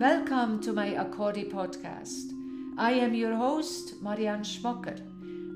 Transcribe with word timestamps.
Welcome 0.00 0.62
to 0.62 0.72
my 0.72 0.92
Accordi 0.94 1.52
podcast. 1.52 2.32
I 2.78 2.92
am 2.92 3.12
your 3.12 3.34
host, 3.34 4.00
Marianne 4.00 4.42
Schmocker, 4.42 4.98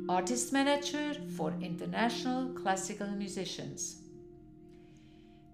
artist 0.06 0.52
manager 0.52 1.14
for 1.34 1.54
international 1.62 2.48
classical 2.48 3.06
musicians. 3.06 4.02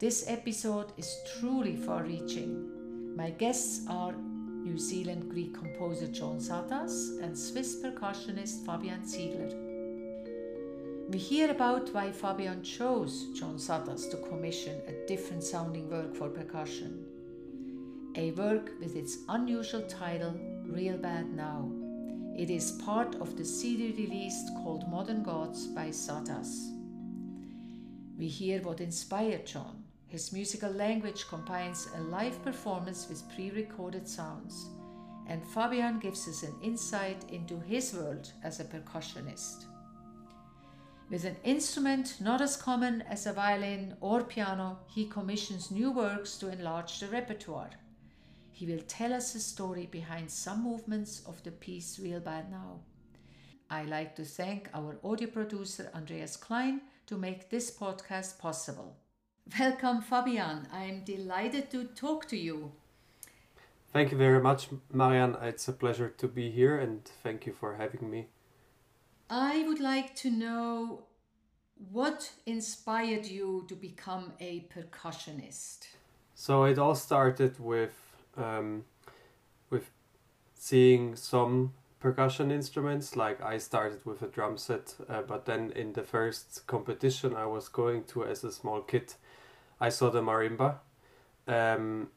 This 0.00 0.24
episode 0.26 0.92
is 0.96 1.08
truly 1.38 1.76
far 1.76 2.02
reaching. 2.02 3.14
My 3.16 3.30
guests 3.30 3.86
are 3.88 4.12
New 4.12 4.76
Zealand 4.76 5.30
Greek 5.30 5.54
composer 5.54 6.08
John 6.08 6.40
Psathas 6.40 7.22
and 7.22 7.38
Swiss 7.38 7.80
percussionist 7.80 8.66
Fabian 8.66 9.06
Ziegler. 9.06 9.54
We 11.10 11.18
hear 11.18 11.52
about 11.52 11.94
why 11.94 12.10
Fabian 12.10 12.64
chose 12.64 13.28
John 13.38 13.54
Psathas 13.54 14.10
to 14.10 14.16
commission 14.16 14.80
a 14.88 15.06
different 15.06 15.44
sounding 15.44 15.88
work 15.88 16.16
for 16.16 16.28
percussion 16.28 17.06
a 18.16 18.32
work 18.32 18.72
with 18.80 18.96
its 18.96 19.18
unusual 19.28 19.82
title, 19.82 20.34
Real 20.66 20.96
Bad 20.96 21.30
Now. 21.30 21.70
It 22.36 22.50
is 22.50 22.72
part 22.84 23.14
of 23.16 23.36
the 23.36 23.44
CD 23.44 23.92
released 23.92 24.48
called 24.62 24.88
Modern 24.88 25.22
Gods 25.22 25.68
by 25.68 25.90
Psathas. 25.90 26.72
We 28.18 28.26
hear 28.26 28.62
what 28.62 28.80
inspired 28.80 29.46
John. 29.46 29.84
His 30.08 30.32
musical 30.32 30.72
language 30.72 31.28
combines 31.28 31.86
a 31.96 32.00
live 32.00 32.42
performance 32.42 33.08
with 33.08 33.28
pre 33.32 33.50
recorded 33.50 34.08
sounds, 34.08 34.68
and 35.28 35.46
Fabian 35.54 36.00
gives 36.00 36.26
us 36.26 36.42
an 36.42 36.54
insight 36.64 37.24
into 37.30 37.60
his 37.60 37.94
world 37.94 38.32
as 38.42 38.58
a 38.58 38.64
percussionist. 38.64 39.66
With 41.08 41.24
an 41.24 41.36
instrument 41.44 42.16
not 42.20 42.40
as 42.40 42.56
common 42.56 43.02
as 43.02 43.26
a 43.26 43.32
violin 43.32 43.96
or 44.00 44.24
piano, 44.24 44.78
he 44.88 45.06
commissions 45.06 45.70
new 45.70 45.92
works 45.92 46.36
to 46.38 46.50
enlarge 46.50 46.98
the 46.98 47.06
repertoire. 47.06 47.70
He 48.60 48.66
will 48.66 48.82
tell 48.86 49.14
us 49.14 49.32
the 49.32 49.40
story 49.40 49.86
behind 49.90 50.30
some 50.30 50.62
movements 50.62 51.22
of 51.26 51.42
the 51.44 51.50
piece 51.50 51.98
Real 51.98 52.20
Bad 52.20 52.50
Now. 52.50 52.80
I 53.70 53.84
like 53.84 54.14
to 54.16 54.24
thank 54.26 54.68
our 54.74 54.98
audio 55.02 55.28
producer 55.28 55.90
Andreas 55.94 56.36
Klein 56.36 56.82
to 57.06 57.16
make 57.16 57.48
this 57.48 57.70
podcast 57.70 58.38
possible. 58.38 58.98
Welcome, 59.58 60.02
Fabian. 60.02 60.68
I'm 60.70 61.04
delighted 61.04 61.70
to 61.70 61.84
talk 61.84 62.28
to 62.28 62.36
you. 62.36 62.72
Thank 63.94 64.12
you 64.12 64.18
very 64.18 64.42
much, 64.42 64.68
Marianne. 64.92 65.38
It's 65.40 65.66
a 65.66 65.72
pleasure 65.72 66.10
to 66.18 66.28
be 66.28 66.50
here 66.50 66.78
and 66.78 67.02
thank 67.22 67.46
you 67.46 67.54
for 67.54 67.76
having 67.76 68.10
me. 68.10 68.26
I 69.30 69.64
would 69.66 69.80
like 69.80 70.14
to 70.16 70.30
know 70.30 71.04
what 71.90 72.30
inspired 72.44 73.24
you 73.24 73.64
to 73.68 73.74
become 73.74 74.34
a 74.38 74.68
percussionist? 74.68 75.86
So 76.34 76.64
it 76.64 76.78
all 76.78 76.94
started 76.94 77.58
with 77.58 78.09
um, 78.36 78.84
with 79.70 79.90
seeing 80.54 81.16
some 81.16 81.72
percussion 82.00 82.50
instruments. 82.50 83.16
Like 83.16 83.42
I 83.42 83.58
started 83.58 84.04
with 84.04 84.22
a 84.22 84.26
drum 84.26 84.56
set, 84.56 84.94
uh, 85.08 85.22
but 85.22 85.46
then 85.46 85.72
in 85.72 85.92
the 85.92 86.02
first 86.02 86.66
competition 86.66 87.36
I 87.36 87.46
was 87.46 87.68
going 87.68 88.04
to 88.04 88.24
as 88.24 88.42
a 88.42 88.52
small 88.52 88.80
kid, 88.80 89.14
I 89.80 89.90
saw 89.90 90.10
the 90.10 90.22
marimba. 90.22 90.76
Um, 91.46 92.08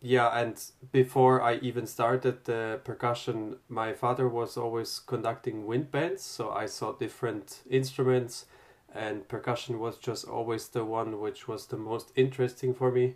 yeah, 0.00 0.36
and 0.36 0.60
before 0.90 1.40
I 1.40 1.56
even 1.56 1.86
started 1.86 2.44
the 2.44 2.80
percussion, 2.82 3.56
my 3.68 3.92
father 3.92 4.28
was 4.28 4.56
always 4.56 4.98
conducting 4.98 5.64
wind 5.64 5.92
bands, 5.92 6.22
so 6.22 6.50
I 6.50 6.66
saw 6.66 6.92
different 6.92 7.60
instruments, 7.70 8.46
and 8.92 9.28
percussion 9.28 9.78
was 9.78 9.98
just 9.98 10.26
always 10.26 10.66
the 10.68 10.84
one 10.84 11.20
which 11.20 11.46
was 11.46 11.66
the 11.66 11.76
most 11.76 12.10
interesting 12.16 12.74
for 12.74 12.90
me 12.90 13.14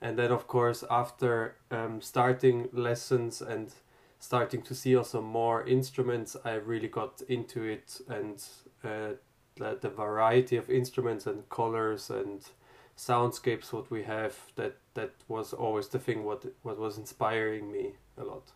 and 0.00 0.18
then 0.18 0.30
of 0.30 0.46
course 0.46 0.84
after 0.90 1.56
um, 1.70 2.00
starting 2.00 2.68
lessons 2.72 3.40
and 3.42 3.74
starting 4.18 4.62
to 4.62 4.74
see 4.74 4.96
also 4.96 5.20
more 5.20 5.66
instruments 5.66 6.36
i 6.44 6.54
really 6.54 6.88
got 6.88 7.22
into 7.28 7.62
it 7.62 8.00
and 8.08 8.44
uh, 8.84 9.14
the, 9.56 9.78
the 9.80 9.88
variety 9.88 10.56
of 10.56 10.70
instruments 10.70 11.26
and 11.26 11.48
colors 11.48 12.10
and 12.10 12.48
soundscapes 12.96 13.72
what 13.72 13.90
we 13.90 14.02
have 14.02 14.34
that 14.56 14.76
that 14.94 15.12
was 15.28 15.52
always 15.52 15.88
the 15.88 15.98
thing 15.98 16.24
what 16.24 16.44
what 16.62 16.78
was 16.78 16.98
inspiring 16.98 17.70
me 17.72 17.92
a 18.18 18.24
lot. 18.24 18.52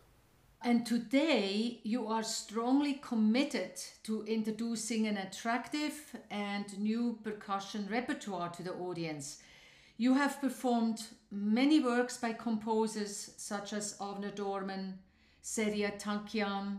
And 0.61 0.85
today 0.85 1.79
you 1.83 2.07
are 2.07 2.23
strongly 2.23 2.93
committed 2.93 3.73
to 4.03 4.23
introducing 4.23 5.07
an 5.07 5.17
attractive 5.17 6.15
and 6.31 6.65
new 6.79 7.19
percussion 7.23 7.87
repertoire 7.91 8.49
to 8.49 8.63
the 8.63 8.73
audience. 8.73 9.41
You 9.97 10.15
have 10.15 10.41
performed 10.41 11.03
many 11.35 11.81
works 11.81 12.17
by 12.17 12.31
composers 12.31 13.31
such 13.35 13.73
as 13.73 13.97
Avner 13.99 14.33
Dorman, 14.33 14.99
Serj 15.43 15.99
Tankian, 15.99 16.77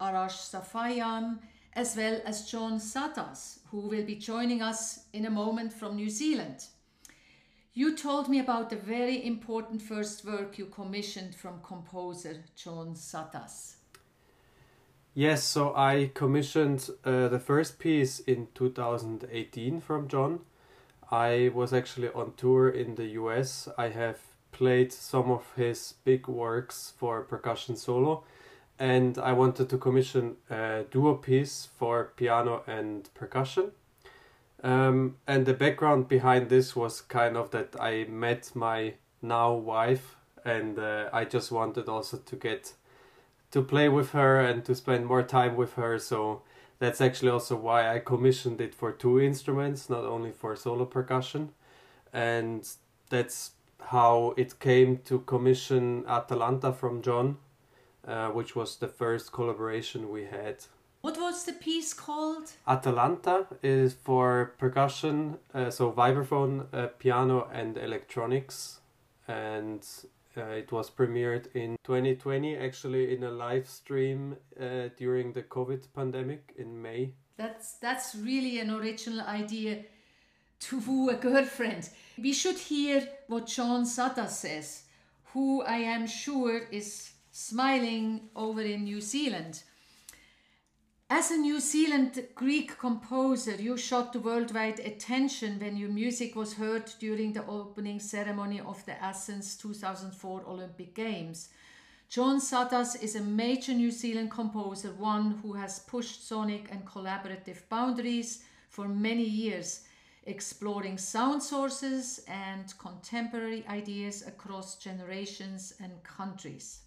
Arash 0.00 0.50
Safarian, 0.50 1.38
as 1.74 1.96
well 1.96 2.20
as 2.24 2.50
John 2.50 2.80
Psathas, 2.80 3.60
who 3.70 3.78
will 3.78 4.04
be 4.04 4.16
joining 4.16 4.60
us 4.60 5.04
in 5.12 5.24
a 5.24 5.30
moment 5.30 5.72
from 5.72 5.96
New 5.96 6.10
Zealand. 6.10 6.66
You 7.74 7.96
told 7.96 8.28
me 8.28 8.40
about 8.40 8.68
the 8.70 8.76
very 8.76 9.24
important 9.24 9.80
first 9.80 10.24
work 10.24 10.58
you 10.58 10.66
commissioned 10.66 11.34
from 11.34 11.62
composer 11.62 12.42
John 12.56 12.94
Psathas. 12.94 13.76
Yes, 15.14 15.44
so 15.44 15.74
I 15.76 16.10
commissioned 16.12 16.90
uh, 17.04 17.28
the 17.28 17.38
first 17.38 17.78
piece 17.78 18.18
in 18.20 18.48
2018 18.54 19.80
from 19.80 20.08
John 20.08 20.40
I 21.12 21.50
was 21.54 21.74
actually 21.74 22.08
on 22.08 22.32
tour 22.38 22.70
in 22.70 22.94
the 22.94 23.04
US. 23.20 23.68
I 23.76 23.90
have 23.90 24.18
played 24.50 24.94
some 24.94 25.30
of 25.30 25.44
his 25.56 25.94
big 26.04 26.26
works 26.26 26.94
for 26.96 27.22
percussion 27.22 27.76
solo, 27.76 28.24
and 28.78 29.18
I 29.18 29.34
wanted 29.34 29.68
to 29.68 29.78
commission 29.78 30.36
a 30.48 30.84
duo 30.90 31.14
piece 31.14 31.68
for 31.76 32.12
piano 32.16 32.62
and 32.66 33.12
percussion. 33.12 33.72
Um, 34.62 35.16
and 35.26 35.44
the 35.44 35.52
background 35.52 36.08
behind 36.08 36.48
this 36.48 36.74
was 36.74 37.02
kind 37.02 37.36
of 37.36 37.50
that 37.50 37.76
I 37.78 38.04
met 38.04 38.50
my 38.54 38.94
now 39.20 39.52
wife, 39.52 40.16
and 40.46 40.78
uh, 40.78 41.10
I 41.12 41.26
just 41.26 41.52
wanted 41.52 41.90
also 41.90 42.16
to 42.16 42.36
get 42.36 42.72
to 43.50 43.60
play 43.60 43.90
with 43.90 44.12
her 44.12 44.40
and 44.40 44.64
to 44.64 44.74
spend 44.74 45.04
more 45.04 45.22
time 45.22 45.56
with 45.56 45.74
her. 45.74 45.98
So 45.98 46.40
that's 46.82 47.00
actually 47.00 47.30
also 47.30 47.54
why 47.54 47.94
I 47.94 48.00
commissioned 48.00 48.60
it 48.60 48.74
for 48.74 48.90
two 48.90 49.20
instruments, 49.20 49.88
not 49.88 50.04
only 50.04 50.32
for 50.32 50.56
solo 50.56 50.84
percussion. 50.84 51.50
And 52.12 52.68
that's 53.08 53.52
how 53.78 54.34
it 54.36 54.58
came 54.58 54.98
to 55.04 55.20
commission 55.20 56.04
Atalanta 56.08 56.72
from 56.72 57.00
John, 57.00 57.36
uh, 58.04 58.30
which 58.30 58.56
was 58.56 58.78
the 58.78 58.88
first 58.88 59.30
collaboration 59.30 60.10
we 60.10 60.24
had. 60.24 60.56
What 61.02 61.16
was 61.18 61.44
the 61.44 61.52
piece 61.52 61.94
called? 61.94 62.50
Atalanta 62.66 63.46
is 63.62 63.92
for 63.92 64.54
percussion, 64.58 65.38
uh, 65.54 65.70
so 65.70 65.92
vibraphone, 65.92 66.66
uh, 66.72 66.88
piano, 66.98 67.48
and 67.52 67.78
electronics. 67.78 68.80
And 69.28 69.86
uh, 70.36 70.44
it 70.46 70.72
was 70.72 70.90
premiered 70.90 71.54
in 71.54 71.76
2020, 71.84 72.56
actually 72.56 73.14
in 73.14 73.24
a 73.24 73.30
live 73.30 73.68
stream 73.68 74.36
uh, 74.60 74.88
during 74.96 75.32
the 75.32 75.42
COVID 75.42 75.86
pandemic 75.94 76.52
in 76.56 76.80
May. 76.80 77.12
That's 77.36 77.74
that's 77.74 78.14
really 78.14 78.60
an 78.60 78.70
original 78.70 79.20
idea 79.22 79.84
to 80.60 80.78
woo 80.80 81.10
a 81.14 81.14
girlfriend. 81.14 81.88
We 82.18 82.32
should 82.32 82.58
hear 82.58 83.08
what 83.28 83.46
John 83.46 83.84
Psathas 83.84 84.30
says, 84.30 84.84
who 85.32 85.62
I 85.62 85.78
am 85.78 86.06
sure 86.06 86.68
is 86.70 87.12
smiling 87.30 88.28
over 88.36 88.60
in 88.60 88.84
New 88.84 89.00
Zealand. 89.00 89.62
As 91.14 91.30
a 91.30 91.36
New 91.36 91.60
Zealand 91.60 92.26
Greek 92.34 92.78
composer, 92.78 93.56
you 93.56 93.76
shot 93.76 94.16
worldwide 94.16 94.80
attention 94.80 95.60
when 95.60 95.76
your 95.76 95.90
music 95.90 96.34
was 96.34 96.54
heard 96.54 96.90
during 97.00 97.34
the 97.34 97.44
opening 97.44 98.00
ceremony 98.00 98.62
of 98.62 98.82
the 98.86 98.98
Athens 98.98 99.54
2004 99.58 100.44
Olympic 100.46 100.94
Games. 100.94 101.50
John 102.08 102.40
Psathas 102.40 102.96
is 103.02 103.14
a 103.14 103.20
major 103.20 103.74
New 103.74 103.90
Zealand 103.90 104.30
composer, 104.30 104.92
one 104.92 105.32
who 105.42 105.52
has 105.52 105.80
pushed 105.80 106.26
sonic 106.26 106.72
and 106.72 106.86
collaborative 106.86 107.68
boundaries 107.68 108.44
for 108.70 108.88
many 108.88 109.24
years, 109.24 109.82
exploring 110.24 110.96
sound 110.96 111.42
sources 111.42 112.24
and 112.26 112.72
contemporary 112.78 113.66
ideas 113.68 114.26
across 114.26 114.76
generations 114.76 115.74
and 115.78 116.02
countries. 116.04 116.78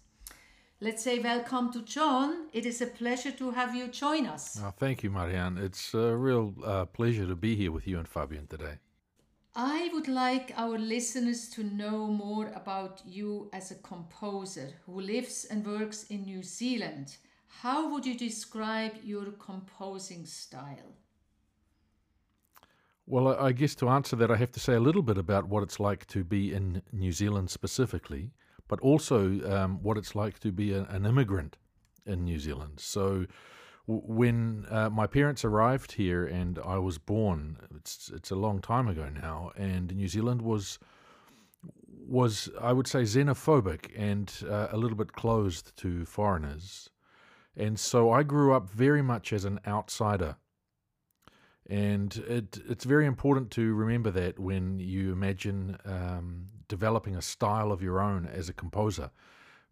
Let's 0.78 1.02
say 1.02 1.18
welcome 1.20 1.72
to 1.72 1.80
John. 1.80 2.48
It 2.52 2.66
is 2.66 2.82
a 2.82 2.86
pleasure 2.86 3.30
to 3.30 3.50
have 3.52 3.74
you 3.74 3.88
join 3.88 4.26
us. 4.26 4.60
Oh, 4.62 4.74
thank 4.76 5.02
you, 5.02 5.10
Marianne. 5.10 5.56
It's 5.56 5.94
a 5.94 6.14
real 6.14 6.54
uh, 6.62 6.84
pleasure 6.84 7.26
to 7.26 7.34
be 7.34 7.56
here 7.56 7.72
with 7.72 7.86
you 7.88 7.98
and 7.98 8.06
Fabian 8.06 8.46
today. 8.46 8.74
I 9.54 9.88
would 9.94 10.06
like 10.06 10.52
our 10.54 10.76
listeners 10.76 11.48
to 11.52 11.64
know 11.64 12.08
more 12.08 12.52
about 12.54 13.00
you 13.06 13.48
as 13.54 13.70
a 13.70 13.76
composer 13.76 14.68
who 14.84 15.00
lives 15.00 15.46
and 15.46 15.66
works 15.66 16.04
in 16.10 16.24
New 16.26 16.42
Zealand. 16.42 17.16
How 17.62 17.90
would 17.90 18.04
you 18.04 18.14
describe 18.14 18.96
your 19.02 19.30
composing 19.32 20.26
style? 20.26 20.92
Well, 23.06 23.28
I 23.28 23.52
guess 23.52 23.74
to 23.76 23.88
answer 23.88 24.14
that, 24.16 24.30
I 24.30 24.36
have 24.36 24.52
to 24.52 24.60
say 24.60 24.74
a 24.74 24.80
little 24.80 25.02
bit 25.02 25.16
about 25.16 25.48
what 25.48 25.62
it's 25.62 25.80
like 25.80 26.06
to 26.08 26.22
be 26.22 26.52
in 26.52 26.82
New 26.92 27.12
Zealand 27.12 27.48
specifically 27.48 28.32
but 28.68 28.80
also 28.80 29.40
um, 29.50 29.82
what 29.82 29.96
it's 29.96 30.14
like 30.14 30.38
to 30.40 30.52
be 30.52 30.72
a, 30.72 30.82
an 30.84 31.06
immigrant 31.06 31.56
in 32.04 32.24
New 32.24 32.38
Zealand. 32.38 32.78
So 32.78 33.26
when 33.86 34.66
uh, 34.68 34.90
my 34.90 35.06
parents 35.06 35.44
arrived 35.44 35.92
here 35.92 36.26
and 36.26 36.58
I 36.64 36.78
was 36.78 36.98
born, 36.98 37.56
it's 37.76 38.10
it's 38.12 38.30
a 38.30 38.36
long 38.36 38.60
time 38.60 38.88
ago 38.88 39.08
now, 39.08 39.52
and 39.56 39.94
New 39.94 40.08
Zealand 40.08 40.42
was 40.42 40.78
was 42.08 42.48
I 42.60 42.72
would 42.72 42.86
say 42.86 43.02
xenophobic 43.02 43.90
and 43.96 44.32
uh, 44.48 44.68
a 44.70 44.76
little 44.76 44.96
bit 44.96 45.12
closed 45.12 45.76
to 45.78 46.04
foreigners, 46.04 46.90
and 47.56 47.78
so 47.78 48.10
I 48.10 48.22
grew 48.24 48.52
up 48.54 48.68
very 48.68 49.02
much 49.02 49.32
as 49.32 49.44
an 49.44 49.60
outsider. 49.66 50.36
And 51.68 52.16
it, 52.28 52.58
it's 52.68 52.84
very 52.84 53.06
important 53.06 53.50
to 53.52 53.74
remember 53.74 54.10
that 54.12 54.38
when 54.38 54.78
you 54.78 55.12
imagine 55.12 55.76
um, 55.84 56.46
developing 56.68 57.16
a 57.16 57.22
style 57.22 57.72
of 57.72 57.82
your 57.82 58.00
own 58.00 58.26
as 58.26 58.48
a 58.48 58.52
composer, 58.52 59.10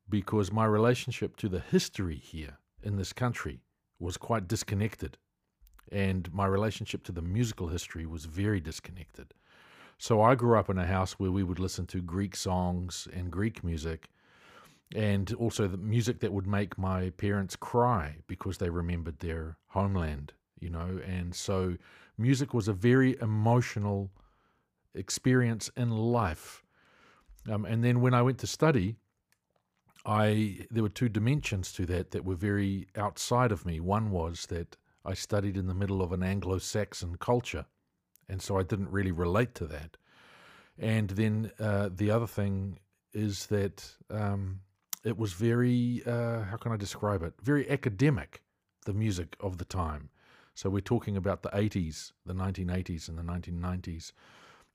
because 0.08 0.52
my 0.52 0.64
relationship 0.64 1.36
to 1.36 1.48
the 1.48 1.60
history 1.60 2.16
here 2.16 2.58
in 2.82 2.96
this 2.96 3.12
country 3.12 3.60
was 3.98 4.16
quite 4.16 4.48
disconnected, 4.48 5.16
and 5.92 6.32
my 6.32 6.46
relationship 6.46 7.04
to 7.04 7.12
the 7.12 7.22
musical 7.22 7.68
history 7.68 8.06
was 8.06 8.24
very 8.24 8.60
disconnected. 8.60 9.32
So 9.96 10.20
I 10.20 10.34
grew 10.34 10.58
up 10.58 10.68
in 10.68 10.78
a 10.78 10.86
house 10.86 11.12
where 11.12 11.30
we 11.30 11.44
would 11.44 11.60
listen 11.60 11.86
to 11.86 12.02
Greek 12.02 12.34
songs 12.34 13.06
and 13.12 13.30
Greek 13.30 13.62
music, 13.62 14.08
and 14.94 15.32
also 15.34 15.68
the 15.68 15.76
music 15.76 16.20
that 16.20 16.32
would 16.32 16.46
make 16.46 16.76
my 16.76 17.10
parents 17.10 17.56
cry 17.56 18.16
because 18.26 18.58
they 18.58 18.68
remembered 18.68 19.20
their 19.20 19.56
homeland, 19.68 20.32
you 20.64 20.70
know. 20.70 21.00
And 21.06 21.34
so 21.34 21.76
music 22.16 22.54
was 22.54 22.68
a 22.68 22.72
very 22.72 23.16
emotional 23.20 24.10
experience 24.94 25.70
in 25.76 25.90
life. 25.90 26.62
Um, 27.50 27.64
and 27.64 27.84
then 27.84 28.00
when 28.00 28.14
I 28.14 28.22
went 28.22 28.38
to 28.38 28.46
study, 28.46 28.96
I 30.06 30.66
there 30.70 30.82
were 30.82 30.88
two 31.00 31.08
dimensions 31.08 31.72
to 31.72 31.86
that 31.86 32.10
that 32.12 32.24
were 32.24 32.34
very 32.34 32.88
outside 32.96 33.52
of 33.52 33.64
me. 33.64 33.80
One 33.80 34.10
was 34.10 34.46
that 34.46 34.76
I 35.04 35.14
studied 35.14 35.56
in 35.56 35.66
the 35.66 35.74
middle 35.74 36.00
of 36.02 36.12
an 36.12 36.22
Anglo-Saxon 36.22 37.16
culture, 37.16 37.66
and 38.28 38.40
so 38.40 38.58
I 38.58 38.62
didn't 38.62 38.90
really 38.90 39.12
relate 39.12 39.54
to 39.56 39.66
that. 39.66 39.96
And 40.78 41.10
then 41.10 41.52
uh, 41.58 41.90
the 41.94 42.10
other 42.10 42.26
thing 42.26 42.78
is 43.12 43.46
that 43.46 43.84
um, 44.10 44.60
it 45.04 45.16
was 45.16 45.32
very 45.32 46.02
uh, 46.06 46.42
how 46.44 46.56
can 46.56 46.72
I 46.72 46.76
describe 46.76 47.22
it? 47.22 47.34
Very 47.42 47.70
academic, 47.70 48.42
the 48.84 48.94
music 48.94 49.36
of 49.40 49.58
the 49.58 49.64
time. 49.64 50.10
So 50.54 50.70
we're 50.70 50.80
talking 50.80 51.16
about 51.16 51.42
the 51.42 51.50
80s, 51.50 52.12
the 52.24 52.34
1980s, 52.34 53.08
and 53.08 53.18
the 53.18 53.22
1990s. 53.22 54.12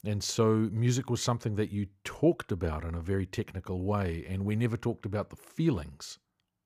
And 0.05 0.23
so 0.23 0.69
music 0.71 1.09
was 1.09 1.21
something 1.21 1.55
that 1.55 1.71
you 1.71 1.87
talked 2.03 2.51
about 2.51 2.85
in 2.85 2.95
a 2.95 3.01
very 3.01 3.25
technical 3.25 3.83
way, 3.83 4.25
and 4.27 4.45
we 4.45 4.55
never 4.55 4.77
talked 4.77 5.05
about 5.05 5.29
the 5.29 5.35
feelings 5.35 6.19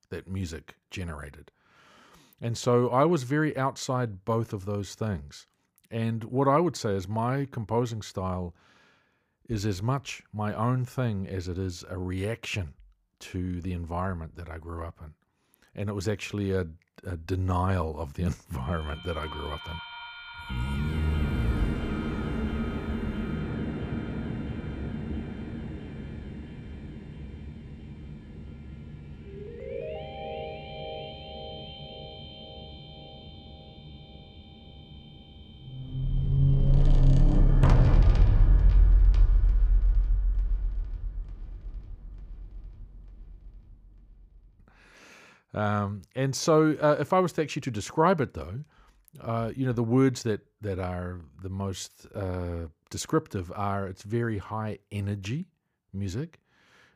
that 0.10 0.28
music 0.28 0.76
generated. 0.92 1.52
And 2.42 2.58
so 2.58 2.90
I 2.90 3.06
was 3.06 3.24
very 3.24 3.56
outside 3.58 4.26
both 4.26 4.54
of 4.54 4.66
those 4.66 4.96
things. 4.96 5.48
And 5.90 6.24
what 6.26 6.48
I 6.48 6.60
would 6.60 6.76
say 6.76 6.94
is 6.96 7.08
my 7.08 7.48
composing 7.52 8.02
style 8.02 8.54
is 9.48 9.66
as 9.66 9.82
much 9.82 10.24
my 10.34 10.54
own 10.54 10.86
thing 10.86 11.28
as 11.28 11.48
it 11.48 11.58
is 11.58 11.84
a 11.90 11.98
reaction 11.98 12.74
to 13.20 13.62
the 13.62 13.74
environment 13.74 14.36
that 14.36 14.50
I 14.50 14.58
grew 14.58 14.84
up 14.84 15.00
in. 15.02 15.14
And 15.76 15.90
it 15.90 15.94
was 15.94 16.08
actually 16.08 16.52
a, 16.52 16.68
a 17.06 17.18
denial 17.18 18.00
of 18.00 18.14
the 18.14 18.24
environment 18.52 19.02
that 19.06 19.18
I 19.18 19.28
grew 19.28 19.50
up 19.52 19.62
in. 19.68 21.13
And 46.16 46.36
so, 46.36 46.76
uh, 46.82 46.98
if 47.00 47.14
I 47.14 47.20
was 47.20 47.34
to 47.34 47.42
actually 47.42 47.62
to 47.62 47.72
describe 47.72 48.22
it, 48.22 48.34
though, 48.34 48.64
uh, 49.22 49.52
you 49.56 49.66
know, 49.66 49.74
the 49.74 49.84
words 49.84 50.24
that 50.24 50.42
that 50.62 50.80
are 50.80 51.22
the 51.42 51.50
most 51.50 52.08
uh, 52.16 52.68
descriptive 52.90 53.52
are 53.56 53.88
it's 53.88 54.04
very 54.04 54.38
high 54.38 54.80
energy 54.92 55.46
music. 55.94 56.40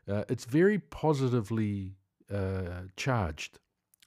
Uh, 0.07 0.23
it's 0.29 0.45
very 0.45 0.79
positively 0.79 1.93
uh, 2.33 2.83
charged, 2.95 3.59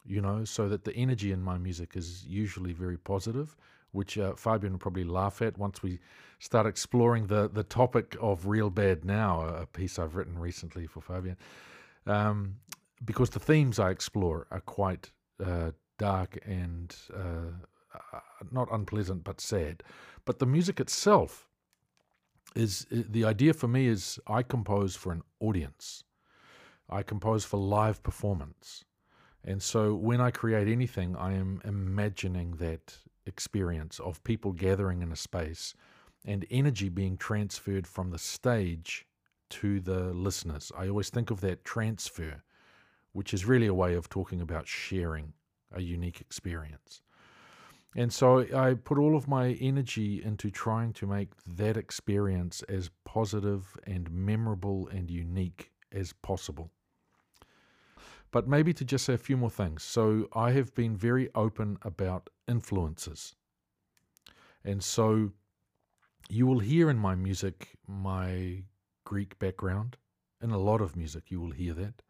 you 0.05 0.21
know, 0.21 0.45
so 0.45 0.69
that 0.69 0.85
the 0.85 0.95
energy 0.95 1.31
in 1.31 1.43
my 1.43 1.59
music 1.59 1.95
is 1.95 2.25
usually 2.27 2.73
very 2.73 2.97
positive, 2.97 3.55
which 3.93 4.17
uh, 4.17 4.35
Fabian 4.35 4.73
will 4.73 4.79
probably 4.79 5.05
laugh 5.05 5.43
at 5.43 5.59
once 5.59 5.83
we 5.83 5.99
start 6.39 6.67
exploring 6.67 7.27
the 7.27 7.49
the 7.49 7.65
topic 7.65 8.17
of 8.21 8.47
real 8.47 8.71
bad 8.71 9.05
now, 9.05 9.43
a 9.43 9.67
piece 9.67 9.99
I've 9.99 10.15
written 10.15 10.39
recently 10.39 10.87
for 10.87 11.01
Fabian. 11.01 11.37
Um, 12.07 12.57
because 13.05 13.31
the 13.31 13.41
themes 13.41 13.79
I 13.79 13.91
explore 13.91 14.47
are 14.51 14.61
quite 14.61 15.11
uh, 15.45 15.73
dark 15.99 16.39
and 16.45 16.95
uh, 17.15 17.53
uh, 17.95 18.21
not 18.51 18.69
unpleasant 18.73 19.25
but 19.25 19.41
sad. 19.41 19.83
But 20.25 20.39
the 20.39 20.47
music 20.47 20.81
itself 20.81 21.49
is 22.55 22.87
the 22.91 23.25
idea 23.25 23.55
for 23.55 23.69
me 23.69 23.87
is 23.87 24.19
I 24.27 24.43
compose 24.43 24.97
for 24.97 25.13
an 25.13 25.23
audience. 25.41 26.05
I 26.89 27.03
compose 27.03 27.45
for 27.45 27.59
live 27.59 28.03
performance. 28.03 28.85
And 29.45 29.63
so 29.63 29.95
when 29.95 30.21
I 30.21 30.31
create 30.31 30.69
anything, 30.69 31.17
I 31.17 31.33
am 31.33 31.63
imagining 31.65 32.57
that 32.57 32.99
experience 33.27 33.99
of 34.01 34.23
people 34.25 34.53
gathering 34.53 35.03
in 35.03 35.13
a 35.13 35.17
space 35.17 35.75
and 36.25 36.45
energy 36.51 36.89
being 36.89 37.17
transferred 37.17 37.87
from 37.87 38.11
the 38.11 38.19
stage 38.19 39.07
to 39.51 39.81
the 39.81 40.13
listeners. 40.13 40.71
I 40.77 40.89
always 40.89 41.11
think 41.11 41.31
of 41.31 41.41
that 41.41 41.65
transfer 41.65 42.43
which 43.13 43.35
is 43.35 43.45
really 43.45 43.67
a 43.67 43.75
way 43.75 43.95
of 43.95 44.09
talking 44.09 44.41
about 44.41 44.67
sharing 44.67 45.33
a 45.73 45.81
unique 45.81 46.21
experience. 46.21 47.03
And 47.97 48.13
so 48.13 48.47
I 48.57 48.75
put 48.75 48.99
all 48.99 49.17
of 49.17 49.27
my 49.27 49.53
energy 49.61 50.23
into 50.23 50.51
trying 50.51 50.93
to 50.95 51.07
make 51.07 51.31
that 51.45 51.77
experience 51.77 52.63
as 52.69 52.91
positive 53.05 53.77
and 53.85 54.11
memorable 54.11 54.89
and 54.89 55.11
unique 55.11 55.73
as 55.91 56.13
possible. 56.13 56.71
But 58.31 58.47
maybe 58.47 58.73
to 58.75 58.85
just 58.85 59.07
say 59.07 59.15
a 59.15 59.19
few 59.19 59.37
more 59.37 59.51
things. 59.51 59.83
So 59.83 60.29
I 60.33 60.53
have 60.53 60.73
been 60.75 60.97
very 60.97 61.31
open 61.35 61.79
about 61.83 62.31
influences. 62.47 63.35
And 64.65 64.85
so 64.85 65.33
you 66.29 66.47
will 66.47 66.61
hear 66.61 66.91
in 66.91 66.97
my 66.97 67.17
music 67.17 67.71
my 67.89 68.63
Greek 69.03 69.37
background. 69.41 69.97
In 70.41 70.53
a 70.53 70.59
lot 70.59 70.81
of 70.81 70.97
music, 70.97 71.25
you 71.31 71.41
will 71.41 71.51
hear 71.51 71.75
that. 71.75 72.03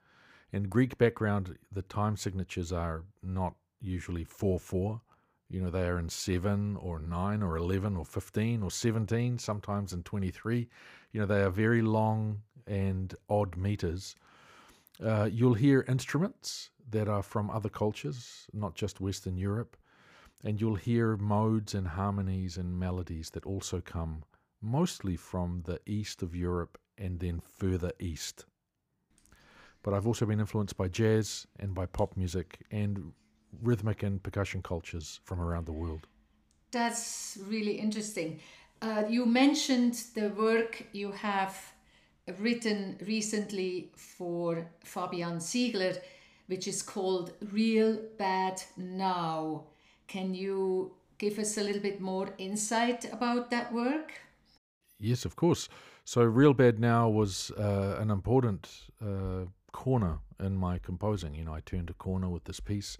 In 0.52 0.64
Greek 0.64 0.98
background, 0.98 1.56
the 1.70 1.82
time 1.82 2.16
signatures 2.16 2.72
are 2.72 3.04
not 3.22 3.54
usually 3.80 4.24
4 4.24 4.58
4. 4.58 5.00
You 5.48 5.60
know, 5.60 5.70
they 5.70 5.86
are 5.86 5.98
in 5.98 6.08
7 6.08 6.76
or 6.76 6.98
9 6.98 7.42
or 7.42 7.56
11 7.56 7.96
or 7.96 8.04
15 8.04 8.62
or 8.62 8.70
17, 8.70 9.38
sometimes 9.38 9.92
in 9.92 10.02
23. 10.02 10.68
You 11.12 11.20
know, 11.20 11.26
they 11.26 11.42
are 11.42 11.50
very 11.50 11.82
long 11.82 12.42
and 12.66 13.14
odd 13.28 13.56
meters. 13.56 14.16
Uh, 15.00 15.28
you'll 15.30 15.54
hear 15.54 15.84
instruments 15.88 16.70
that 16.90 17.08
are 17.08 17.22
from 17.22 17.48
other 17.50 17.68
cultures, 17.68 18.46
not 18.52 18.74
just 18.74 19.00
Western 19.00 19.36
Europe. 19.36 19.76
And 20.42 20.60
you'll 20.60 20.74
hear 20.74 21.16
modes 21.16 21.74
and 21.74 21.86
harmonies 21.86 22.56
and 22.56 22.78
melodies 22.78 23.30
that 23.30 23.46
also 23.46 23.80
come 23.80 24.24
mostly 24.60 25.16
from 25.16 25.62
the 25.64 25.80
east 25.86 26.22
of 26.22 26.34
Europe 26.34 26.76
and 26.98 27.20
then 27.20 27.40
further 27.40 27.92
east 28.00 28.46
but 29.82 29.94
I've 29.94 30.06
also 30.06 30.26
been 30.26 30.40
influenced 30.40 30.76
by 30.76 30.88
jazz 30.88 31.46
and 31.58 31.74
by 31.74 31.86
pop 31.86 32.16
music 32.16 32.60
and 32.70 33.12
rhythmic 33.62 34.02
and 34.02 34.22
percussion 34.22 34.62
cultures 34.62 35.20
from 35.24 35.40
around 35.40 35.66
the 35.66 35.72
world. 35.72 36.06
That's 36.70 37.38
really 37.46 37.72
interesting. 37.72 38.40
Uh, 38.82 39.04
you 39.08 39.26
mentioned 39.26 40.02
the 40.14 40.28
work 40.30 40.86
you 40.92 41.12
have 41.12 41.56
written 42.38 42.96
recently 43.06 43.90
for 43.96 44.66
Fabian 44.84 45.40
Ziegler, 45.40 45.94
which 46.46 46.68
is 46.68 46.82
called 46.82 47.32
Real 47.52 47.98
Bad 48.18 48.62
Now. 48.76 49.64
Can 50.06 50.34
you 50.34 50.92
give 51.18 51.38
us 51.38 51.58
a 51.58 51.62
little 51.62 51.82
bit 51.82 52.00
more 52.00 52.28
insight 52.38 53.12
about 53.12 53.50
that 53.50 53.72
work? 53.72 54.12
Yes, 54.98 55.24
of 55.24 55.36
course. 55.36 55.68
So, 56.04 56.22
Real 56.22 56.54
Bad 56.54 56.80
Now 56.80 57.08
was 57.08 57.50
uh, 57.52 57.96
an 57.98 58.10
important 58.10 58.68
uh, 59.02 59.44
corner 59.72 60.18
in 60.38 60.56
my 60.56 60.78
composing. 60.78 61.34
You 61.34 61.44
know, 61.44 61.54
I 61.54 61.60
turned 61.60 61.90
a 61.90 61.94
corner 61.94 62.28
with 62.28 62.44
this 62.44 62.60
piece. 62.60 62.98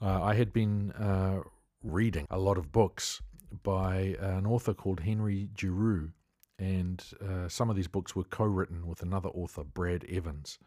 Uh, 0.00 0.22
I 0.22 0.34
had 0.34 0.52
been 0.52 0.92
uh, 0.92 1.40
reading 1.82 2.26
a 2.30 2.38
lot 2.38 2.58
of 2.58 2.70
books 2.72 3.22
by 3.62 4.16
an 4.20 4.46
author 4.46 4.74
called 4.74 5.00
Henry 5.00 5.48
Giroux, 5.58 6.12
And 6.58 7.02
uh, 7.20 7.48
some 7.48 7.70
of 7.70 7.76
these 7.76 7.88
books 7.88 8.14
were 8.14 8.24
co 8.24 8.44
written 8.44 8.86
with 8.86 9.02
another 9.02 9.28
author, 9.30 9.64
Brad 9.64 10.04
Evans. 10.04 10.58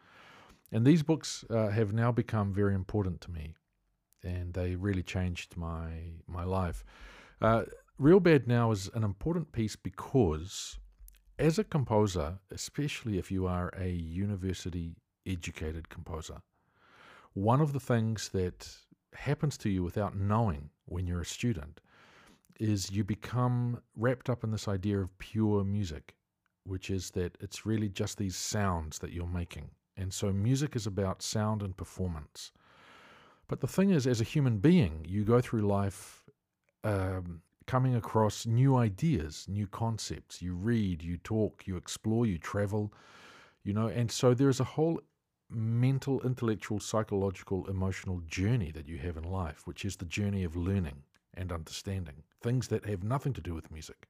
And 0.72 0.86
these 0.86 1.02
books 1.02 1.44
uh, 1.50 1.68
have 1.68 1.92
now 1.92 2.12
become 2.12 2.52
very 2.52 2.74
important 2.74 3.20
to 3.22 3.30
me, 3.30 3.54
and 4.24 4.54
they 4.54 4.74
really 4.74 5.02
changed 5.02 5.56
my, 5.56 6.14
my 6.26 6.44
life. 6.44 6.82
Uh, 7.40 7.64
Real 7.98 8.20
Bad 8.20 8.48
Now 8.48 8.70
is 8.70 8.88
an 8.94 9.04
important 9.04 9.52
piece 9.52 9.76
because, 9.76 10.78
as 11.38 11.58
a 11.58 11.64
composer, 11.64 12.38
especially 12.50 13.18
if 13.18 13.30
you 13.30 13.46
are 13.46 13.70
a 13.78 13.90
university 13.90 14.96
educated 15.26 15.88
composer, 15.88 16.42
one 17.34 17.60
of 17.60 17.72
the 17.72 17.80
things 17.80 18.28
that 18.30 18.68
happens 19.14 19.56
to 19.58 19.70
you 19.70 19.82
without 19.82 20.16
knowing 20.16 20.70
when 20.86 21.06
you're 21.06 21.20
a 21.20 21.26
student 21.26 21.80
is 22.58 22.90
you 22.90 23.04
become 23.04 23.80
wrapped 23.96 24.28
up 24.30 24.44
in 24.44 24.50
this 24.50 24.68
idea 24.68 24.98
of 24.98 25.18
pure 25.18 25.64
music, 25.64 26.14
which 26.64 26.90
is 26.90 27.10
that 27.10 27.36
it's 27.40 27.66
really 27.66 27.88
just 27.88 28.18
these 28.18 28.36
sounds 28.36 28.98
that 28.98 29.12
you're 29.12 29.26
making. 29.26 29.70
And 29.96 30.12
so 30.12 30.32
music 30.32 30.76
is 30.76 30.86
about 30.86 31.22
sound 31.22 31.62
and 31.62 31.76
performance. 31.76 32.52
But 33.48 33.60
the 33.60 33.66
thing 33.66 33.90
is, 33.90 34.06
as 34.06 34.20
a 34.20 34.24
human 34.24 34.58
being, 34.58 35.04
you 35.06 35.24
go 35.24 35.40
through 35.40 35.62
life 35.62 36.24
um, 36.84 37.42
coming 37.66 37.94
across 37.94 38.46
new 38.46 38.76
ideas, 38.76 39.46
new 39.48 39.66
concepts. 39.66 40.40
You 40.40 40.54
read, 40.54 41.02
you 41.02 41.16
talk, 41.18 41.66
you 41.66 41.76
explore, 41.76 42.26
you 42.26 42.38
travel, 42.38 42.92
you 43.64 43.72
know, 43.72 43.88
and 43.88 44.10
so 44.10 44.34
there's 44.34 44.60
a 44.60 44.64
whole 44.64 45.00
mental, 45.54 46.20
intellectual, 46.22 46.80
psychological, 46.80 47.66
emotional 47.68 48.20
journey 48.26 48.70
that 48.72 48.88
you 48.88 48.98
have 48.98 49.16
in 49.16 49.24
life, 49.24 49.66
which 49.66 49.84
is 49.84 49.96
the 49.96 50.04
journey 50.04 50.44
of 50.44 50.56
learning 50.56 51.02
and 51.34 51.52
understanding 51.52 52.22
things 52.42 52.68
that 52.68 52.84
have 52.84 53.02
nothing 53.02 53.32
to 53.32 53.40
do 53.40 53.54
with 53.54 53.70
music. 53.70 54.08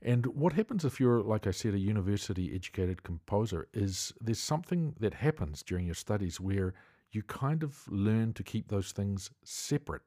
And 0.00 0.26
what 0.26 0.52
happens 0.52 0.84
if 0.84 1.00
you're, 1.00 1.20
like 1.20 1.46
I 1.46 1.50
said, 1.50 1.74
a 1.74 1.78
university 1.78 2.54
educated 2.54 3.02
composer 3.02 3.66
is 3.72 4.12
there's 4.20 4.38
something 4.38 4.94
that 5.00 5.14
happens 5.14 5.62
during 5.62 5.86
your 5.86 5.94
studies 5.94 6.40
where 6.40 6.74
you 7.10 7.22
kind 7.22 7.62
of 7.62 7.84
learn 7.88 8.32
to 8.34 8.42
keep 8.42 8.68
those 8.68 8.92
things 8.92 9.30
separate. 9.42 10.02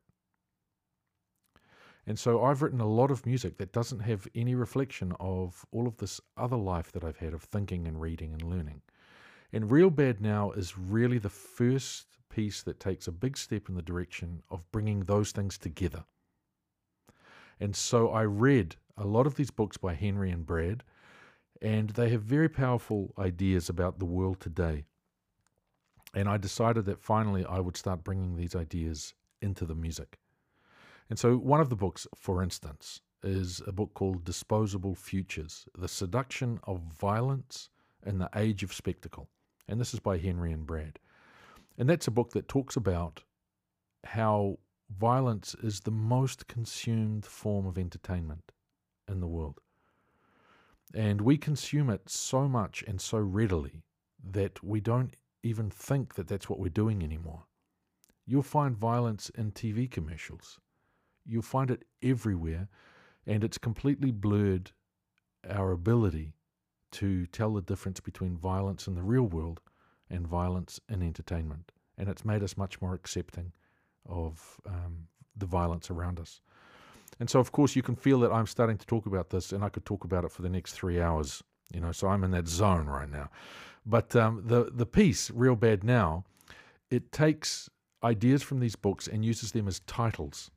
And 2.07 2.17
so 2.17 2.43
I've 2.43 2.61
written 2.61 2.81
a 2.81 2.87
lot 2.87 3.11
of 3.11 3.25
music 3.25 3.57
that 3.57 3.73
doesn't 3.73 3.99
have 3.99 4.27
any 4.33 4.55
reflection 4.55 5.13
of 5.19 5.65
all 5.71 5.87
of 5.87 5.97
this 5.97 6.21
other 6.37 6.57
life 6.57 6.91
that 6.93 7.03
I've 7.03 7.17
had 7.17 7.33
of 7.33 7.43
thinking 7.43 7.87
and 7.87 7.99
reading 7.99 8.33
and 8.33 8.41
learning. 8.41 8.81
And 9.53 9.69
Real 9.69 9.89
Bad 9.89 10.21
Now 10.21 10.51
is 10.51 10.77
really 10.77 11.17
the 11.17 11.29
first 11.29 12.07
piece 12.29 12.63
that 12.63 12.79
takes 12.79 13.07
a 13.07 13.11
big 13.11 13.37
step 13.37 13.67
in 13.67 13.75
the 13.75 13.81
direction 13.81 14.43
of 14.49 14.69
bringing 14.71 15.01
those 15.01 15.31
things 15.31 15.57
together. 15.57 16.05
And 17.59 17.75
so 17.75 18.09
I 18.09 18.21
read 18.21 18.77
a 18.97 19.05
lot 19.05 19.27
of 19.27 19.35
these 19.35 19.51
books 19.51 19.77
by 19.77 19.93
Henry 19.93 20.31
and 20.31 20.45
Brad, 20.45 20.83
and 21.61 21.89
they 21.91 22.09
have 22.09 22.23
very 22.23 22.49
powerful 22.49 23.13
ideas 23.19 23.69
about 23.69 23.99
the 23.99 24.05
world 24.05 24.39
today. 24.39 24.85
And 26.13 26.27
I 26.27 26.37
decided 26.37 26.85
that 26.85 27.01
finally 27.01 27.45
I 27.45 27.59
would 27.59 27.77
start 27.77 28.03
bringing 28.03 28.35
these 28.35 28.55
ideas 28.55 29.13
into 29.41 29.65
the 29.65 29.75
music. 29.75 30.17
And 31.09 31.19
so, 31.19 31.35
one 31.35 31.59
of 31.59 31.69
the 31.69 31.75
books, 31.75 32.07
for 32.15 32.41
instance, 32.41 33.01
is 33.21 33.61
a 33.67 33.71
book 33.71 33.93
called 33.93 34.23
Disposable 34.23 34.95
Futures 34.95 35.67
The 35.77 35.87
Seduction 35.87 36.59
of 36.63 36.79
Violence 36.79 37.69
in 38.05 38.17
the 38.17 38.29
Age 38.35 38.63
of 38.63 38.73
Spectacle. 38.73 39.29
And 39.71 39.79
this 39.79 39.93
is 39.93 40.01
by 40.01 40.17
Henry 40.17 40.51
and 40.51 40.67
Brad. 40.67 40.99
And 41.77 41.89
that's 41.89 42.05
a 42.05 42.11
book 42.11 42.31
that 42.31 42.49
talks 42.49 42.75
about 42.75 43.23
how 44.03 44.59
violence 44.99 45.55
is 45.63 45.79
the 45.79 45.91
most 45.91 46.49
consumed 46.49 47.25
form 47.25 47.65
of 47.65 47.77
entertainment 47.77 48.51
in 49.07 49.21
the 49.21 49.27
world. 49.27 49.61
And 50.93 51.21
we 51.21 51.37
consume 51.37 51.89
it 51.89 52.09
so 52.09 52.49
much 52.49 52.83
and 52.85 52.99
so 52.99 53.17
readily 53.19 53.85
that 54.21 54.61
we 54.61 54.81
don't 54.81 55.15
even 55.41 55.69
think 55.69 56.15
that 56.15 56.27
that's 56.27 56.49
what 56.49 56.59
we're 56.59 56.67
doing 56.67 57.01
anymore. 57.01 57.43
You'll 58.25 58.43
find 58.43 58.75
violence 58.75 59.29
in 59.29 59.53
TV 59.53 59.89
commercials. 59.89 60.59
You'll 61.25 61.43
find 61.43 61.71
it 61.71 61.85
everywhere, 62.03 62.67
and 63.25 63.41
it's 63.41 63.57
completely 63.57 64.11
blurred 64.11 64.71
our 65.49 65.71
ability 65.71 66.33
to 66.91 67.25
tell 67.27 67.53
the 67.53 67.61
difference 67.61 67.99
between 67.99 68.35
violence 68.37 68.87
in 68.87 68.95
the 68.95 69.03
real 69.03 69.23
world 69.23 69.61
and 70.09 70.27
violence 70.27 70.79
in 70.89 71.01
entertainment. 71.01 71.71
And 71.97 72.09
it's 72.09 72.25
made 72.25 72.43
us 72.43 72.57
much 72.57 72.81
more 72.81 72.93
accepting 72.93 73.51
of 74.07 74.59
um, 74.65 75.07
the 75.35 75.45
violence 75.45 75.89
around 75.89 76.19
us. 76.19 76.41
And 77.19 77.29
so, 77.29 77.39
of 77.39 77.51
course, 77.51 77.75
you 77.75 77.83
can 77.83 77.95
feel 77.95 78.19
that 78.21 78.31
I'm 78.31 78.47
starting 78.47 78.77
to 78.77 78.85
talk 78.85 79.05
about 79.05 79.29
this, 79.29 79.51
and 79.51 79.63
I 79.63 79.69
could 79.69 79.85
talk 79.85 80.03
about 80.03 80.25
it 80.25 80.31
for 80.31 80.41
the 80.41 80.49
next 80.49 80.73
three 80.73 80.99
hours. 80.99 81.43
You 81.73 81.79
know, 81.79 81.91
so 81.91 82.07
I'm 82.07 82.23
in 82.23 82.31
that 82.31 82.47
zone 82.47 82.87
right 82.87 83.09
now. 83.09 83.29
But 83.85 84.15
um, 84.15 84.43
the 84.45 84.69
the 84.73 84.85
piece, 84.85 85.31
Real 85.31 85.55
Bad 85.55 85.83
Now, 85.83 86.25
it 86.89 87.11
takes 87.11 87.69
ideas 88.03 88.41
from 88.41 88.59
these 88.59 88.75
books 88.75 89.07
and 89.07 89.23
uses 89.23 89.51
them 89.51 89.67
as 89.67 89.79
titles. 89.81 90.51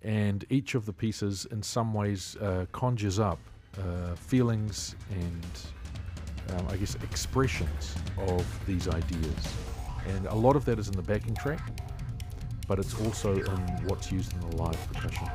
And 0.00 0.44
each 0.48 0.74
of 0.74 0.86
the 0.86 0.92
pieces, 0.92 1.46
in 1.50 1.62
some 1.62 1.92
ways, 1.92 2.36
uh, 2.36 2.66
conjures 2.72 3.18
up 3.18 3.38
uh, 3.76 4.14
feelings 4.14 4.96
and, 5.10 5.46
um, 6.50 6.66
I 6.68 6.76
guess, 6.76 6.94
expressions 6.96 7.94
of 8.18 8.44
these 8.66 8.88
ideas. 8.88 9.54
And 10.06 10.26
a 10.26 10.34
lot 10.34 10.56
of 10.56 10.64
that 10.64 10.78
is 10.78 10.88
in 10.88 10.94
the 10.94 11.02
backing 11.02 11.34
track, 11.34 11.60
but 12.66 12.78
it's 12.78 12.98
also 13.00 13.34
in 13.34 13.60
what's 13.86 14.10
used 14.10 14.32
in 14.32 14.40
the 14.50 14.56
live 14.56 14.92
percussion. 14.92 15.28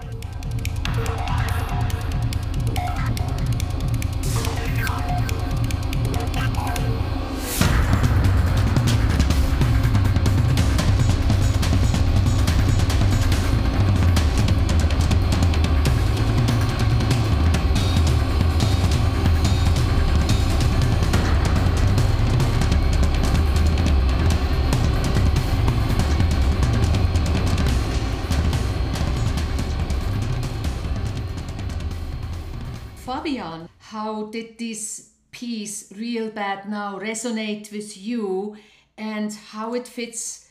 How 33.94 34.24
did 34.24 34.58
this 34.58 35.12
piece, 35.30 35.94
Real 35.96 36.32
Bad 36.32 36.68
Now, 36.68 36.98
resonate 36.98 37.72
with 37.72 37.96
you 37.96 38.58
and 38.98 39.32
how 39.32 39.76
it 39.76 39.88
fits 39.88 40.50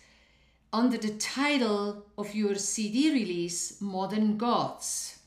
under 0.73 0.97
the 0.97 1.15
title 1.15 2.07
of 2.17 2.37
your 2.37 2.55
CD 2.55 3.13
release, 3.13 3.81
Modern 3.81 4.39
Gods? 4.39 5.19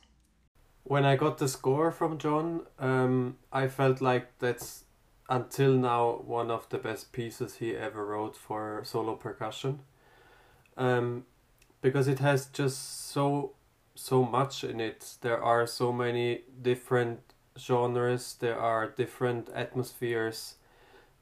When 0.84 1.04
I 1.04 1.18
got 1.18 1.40
the 1.40 1.50
score 1.50 1.92
from 1.92 2.18
John, 2.18 2.62
um, 2.80 3.36
I 3.52 3.68
felt 3.68 4.00
like 4.00 4.40
that's 4.40 4.86
until 5.28 5.74
now 5.74 6.22
one 6.26 6.50
of 6.50 6.70
the 6.70 6.78
best 6.78 7.12
pieces 7.12 7.56
he 7.56 7.76
ever 7.76 8.06
wrote 8.06 8.38
for 8.38 8.82
solo 8.86 9.16
percussion. 9.16 9.80
Um, 10.78 11.26
because 11.82 12.08
it 12.08 12.20
has 12.20 12.46
just 12.46 13.12
so 13.12 13.56
so 13.98 14.24
much 14.24 14.64
in 14.64 14.80
it. 14.80 15.16
There 15.22 15.42
are 15.42 15.66
so 15.66 15.92
many 15.92 16.42
different 16.62 17.35
genres, 17.58 18.36
there 18.40 18.60
are 18.60 18.88
different 18.88 19.50
atmospheres, 19.50 20.56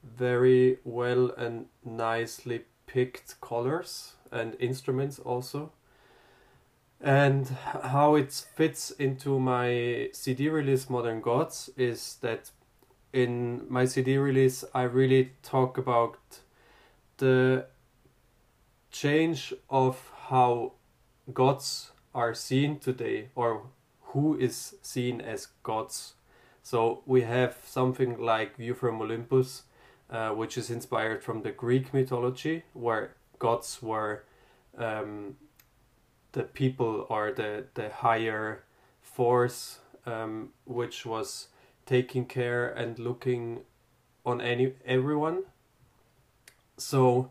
very 0.02 0.78
well 0.84 1.30
and 1.36 1.66
nicely 1.84 2.62
picked 2.86 3.40
colors 3.40 4.14
and 4.30 4.56
instruments 4.60 5.18
also. 5.18 5.72
And 7.00 7.48
how 7.82 8.14
it 8.14 8.32
fits 8.32 8.90
into 8.92 9.38
my 9.38 10.08
CD 10.12 10.48
release 10.48 10.88
Modern 10.88 11.20
Gods 11.20 11.70
is 11.76 12.16
that 12.22 12.50
in 13.12 13.66
my 13.68 13.84
CD 13.84 14.16
release 14.16 14.64
I 14.74 14.82
really 14.82 15.32
talk 15.42 15.78
about 15.78 16.18
the 17.18 17.66
change 18.90 19.52
of 19.68 20.10
how 20.28 20.72
gods 21.32 21.92
are 22.14 22.34
seen 22.34 22.78
today 22.78 23.28
or 23.34 23.66
who 24.12 24.36
is 24.38 24.76
seen 24.82 25.20
as 25.20 25.48
gods. 25.62 26.14
So 26.64 27.02
we 27.04 27.20
have 27.20 27.58
something 27.62 28.18
like 28.18 28.56
View 28.56 28.72
from 28.72 29.02
Olympus, 29.02 29.64
uh, 30.08 30.30
which 30.30 30.56
is 30.56 30.70
inspired 30.70 31.22
from 31.22 31.42
the 31.42 31.50
Greek 31.50 31.92
mythology, 31.92 32.62
where 32.72 33.14
gods 33.38 33.82
were 33.82 34.24
um, 34.78 35.36
the 36.32 36.44
people 36.44 37.06
or 37.10 37.32
the, 37.32 37.66
the 37.74 37.90
higher 37.90 38.64
force, 39.02 39.80
um, 40.06 40.54
which 40.64 41.04
was 41.04 41.48
taking 41.84 42.24
care 42.24 42.70
and 42.70 42.98
looking 42.98 43.60
on 44.24 44.40
any 44.40 44.72
everyone. 44.86 45.42
So 46.78 47.30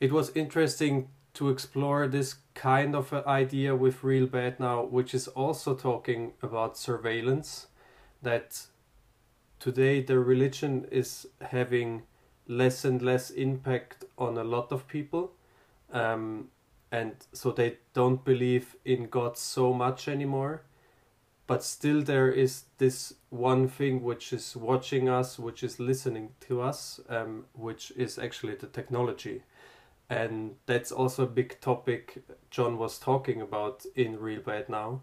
it 0.00 0.10
was 0.10 0.32
interesting 0.34 1.10
to 1.34 1.48
explore 1.48 2.08
this 2.08 2.34
kind 2.54 2.96
of 2.96 3.12
idea 3.12 3.76
with 3.76 4.02
Real 4.02 4.26
Bad 4.26 4.58
now, 4.58 4.82
which 4.82 5.14
is 5.14 5.28
also 5.28 5.76
talking 5.76 6.32
about 6.42 6.76
surveillance. 6.76 7.68
That 8.22 8.66
today 9.58 10.02
the 10.02 10.18
religion 10.18 10.86
is 10.90 11.26
having 11.40 12.02
less 12.46 12.84
and 12.84 13.02
less 13.02 13.30
impact 13.30 14.04
on 14.16 14.38
a 14.38 14.44
lot 14.44 14.72
of 14.72 14.88
people. 14.88 15.32
Um, 15.92 16.48
and 16.90 17.14
so 17.32 17.52
they 17.52 17.78
don't 17.92 18.24
believe 18.24 18.76
in 18.84 19.08
God 19.08 19.36
so 19.36 19.72
much 19.72 20.08
anymore. 20.08 20.62
But 21.46 21.64
still, 21.64 22.02
there 22.02 22.30
is 22.30 22.64
this 22.76 23.14
one 23.30 23.68
thing 23.68 24.02
which 24.02 24.34
is 24.34 24.54
watching 24.54 25.08
us, 25.08 25.38
which 25.38 25.62
is 25.62 25.80
listening 25.80 26.30
to 26.40 26.60
us, 26.60 27.00
um, 27.08 27.46
which 27.54 27.90
is 27.96 28.18
actually 28.18 28.56
the 28.56 28.66
technology 28.66 29.42
and 30.10 30.54
that's 30.66 30.90
also 30.90 31.24
a 31.24 31.26
big 31.26 31.60
topic 31.60 32.22
John 32.50 32.78
was 32.78 32.98
talking 32.98 33.42
about 33.42 33.84
in 33.94 34.18
Real 34.18 34.40
Bad 34.40 34.68
Now. 34.68 35.02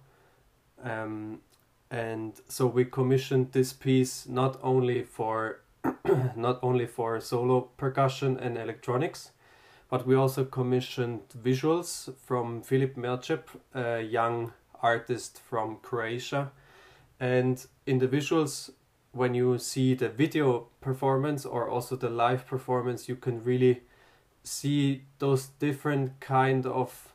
Um, 0.84 1.42
and 1.96 2.42
so 2.50 2.68
we 2.68 2.84
commissioned 2.84 3.54
this 3.54 3.72
piece 3.72 4.28
not 4.28 4.60
only 4.62 5.04
for 5.04 5.62
not 6.36 6.60
only 6.62 6.86
for 6.86 7.22
solo 7.22 7.62
percussion 7.78 8.38
and 8.38 8.58
electronics, 8.58 9.32
but 9.90 10.06
we 10.06 10.14
also 10.14 10.44
commissioned 10.44 11.22
visuals 11.42 12.14
from 12.18 12.62
Filip 12.62 12.98
Mercep, 12.98 13.44
a 13.74 14.02
young 14.02 14.52
artist 14.82 15.40
from 15.50 15.78
Croatia. 15.82 16.52
And 17.22 17.66
in 17.86 18.00
the 18.00 18.08
visuals, 18.10 18.72
when 19.14 19.34
you 19.34 19.58
see 19.58 19.94
the 19.94 20.10
video 20.10 20.68
performance 20.82 21.46
or 21.46 21.70
also 21.70 21.96
the 21.96 22.10
live 22.10 22.46
performance, 22.46 23.08
you 23.08 23.16
can 23.16 23.42
really 23.42 23.84
see 24.44 25.04
those 25.20 25.48
different 25.60 26.20
kind 26.20 26.66
of 26.66 27.15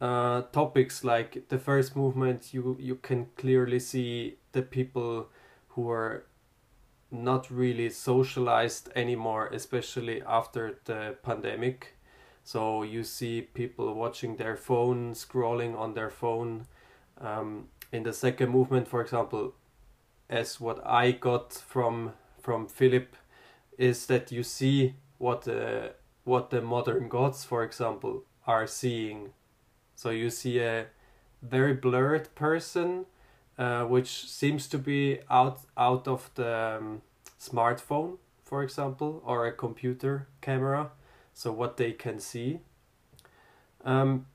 uh, 0.00 0.42
topics 0.52 1.04
like 1.04 1.48
the 1.48 1.58
first 1.58 1.96
movement 1.96 2.52
you 2.52 2.76
you 2.80 2.96
can 2.96 3.26
clearly 3.36 3.78
see 3.78 4.36
the 4.52 4.62
people 4.62 5.28
who 5.68 5.90
are 5.90 6.24
not 7.10 7.50
really 7.50 7.88
socialized 7.88 8.90
anymore 8.96 9.48
especially 9.52 10.22
after 10.26 10.78
the 10.84 11.16
pandemic 11.22 11.96
so 12.42 12.82
you 12.82 13.04
see 13.04 13.40
people 13.40 13.94
watching 13.94 14.36
their 14.36 14.56
phone 14.56 15.14
scrolling 15.14 15.78
on 15.78 15.94
their 15.94 16.10
phone 16.10 16.66
um, 17.20 17.68
in 17.92 18.02
the 18.02 18.12
second 18.12 18.50
movement 18.50 18.88
for 18.88 19.00
example 19.00 19.54
as 20.28 20.60
what 20.60 20.84
i 20.86 21.12
got 21.12 21.52
from 21.52 22.12
from 22.44 22.66
Filip 22.66 23.16
is 23.78 24.06
that 24.06 24.30
you 24.30 24.42
see 24.42 24.94
what 25.18 25.48
uh, 25.48 25.88
what 26.24 26.50
the 26.50 26.60
modern 26.60 27.08
gods, 27.08 27.44
for 27.44 27.64
example, 27.64 28.24
are 28.46 28.66
seeing. 28.66 29.32
So 30.04 30.10
you 30.10 30.28
see 30.28 30.58
a 30.58 30.84
very 31.40 31.72
blurred 31.72 32.34
person, 32.34 33.06
uh, 33.56 33.84
which 33.84 34.28
seems 34.28 34.68
to 34.68 34.76
be 34.76 35.20
out 35.30 35.60
out 35.78 36.06
of 36.06 36.30
the 36.34 36.76
um, 36.76 37.00
smartphone, 37.40 38.18
for 38.44 38.62
example, 38.62 39.22
or 39.24 39.46
a 39.46 39.52
computer 39.52 40.26
camera. 40.42 40.90
So 41.32 41.52
what 41.52 41.78
they 41.78 41.92
can 41.92 42.20
see. 42.20 42.60
Um, 43.82 44.26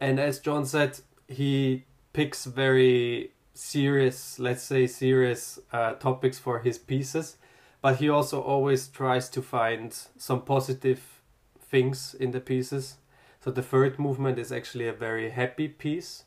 and 0.00 0.18
as 0.18 0.40
John 0.40 0.66
said, 0.66 0.98
he 1.28 1.84
picks 2.12 2.44
very 2.44 3.30
serious, 3.54 4.40
let's 4.40 4.64
say, 4.64 4.88
serious 4.88 5.60
uh, 5.72 5.92
topics 5.92 6.40
for 6.40 6.58
his 6.58 6.78
pieces 6.78 7.36
but 7.80 7.96
he 7.96 8.08
also 8.08 8.40
always 8.40 8.88
tries 8.88 9.28
to 9.28 9.42
find 9.42 9.94
some 10.16 10.40
positive 10.40 11.20
things 11.60 12.16
in 12.18 12.30
the 12.30 12.40
pieces. 12.40 12.96
So 13.44 13.50
the 13.50 13.60
third 13.60 13.98
movement 13.98 14.38
is 14.38 14.50
actually 14.50 14.88
a 14.88 14.94
very 14.94 15.28
happy 15.28 15.68
piece, 15.68 16.24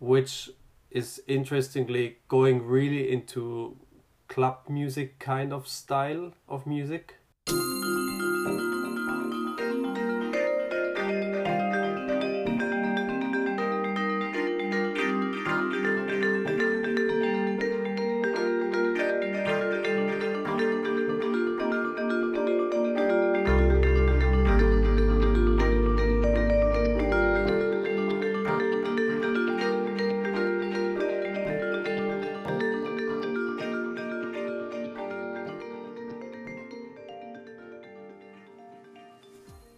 which 0.00 0.50
is 0.90 1.22
interestingly 1.28 2.16
going 2.26 2.66
really 2.66 3.12
into 3.12 3.76
club 4.26 4.68
music 4.68 5.20
kind 5.20 5.52
of 5.52 5.68
style 5.68 6.32
of 6.48 6.66
music. 6.66 7.14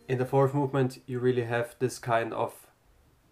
In 0.09 0.19
the 0.19 0.25
fourth 0.25 0.55
movement 0.55 0.99
you 1.07 1.21
really 1.21 1.45
have 1.45 1.77
this 1.79 1.99
kind 1.99 2.33
of 2.33 2.67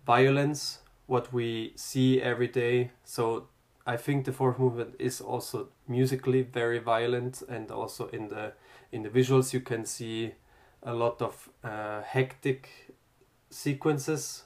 violence 0.07 0.81
what 1.07 1.33
we 1.33 1.73
see 1.77 2.21
every 2.21 2.49
day. 2.49 2.91
So 3.05 3.49
i 3.89 3.97
think 3.97 4.25
the 4.25 4.33
fourth 4.33 4.59
movement 4.59 4.97
is 4.99 5.21
also 5.21 5.69
musically 5.87 6.43
very 6.43 6.81
violent 6.81 7.43
and 7.49 7.71
also 7.71 8.09
in 8.09 8.29
the 8.29 8.53
in 8.91 9.03
the 9.03 9.09
visuals 9.09 9.53
you 9.53 9.61
can 9.61 9.85
see 9.85 10.33
a 10.83 10.93
lot 10.93 11.23
of 11.23 11.49
uh, 11.65 12.03
hectic 12.03 12.69
sequences. 13.51 14.43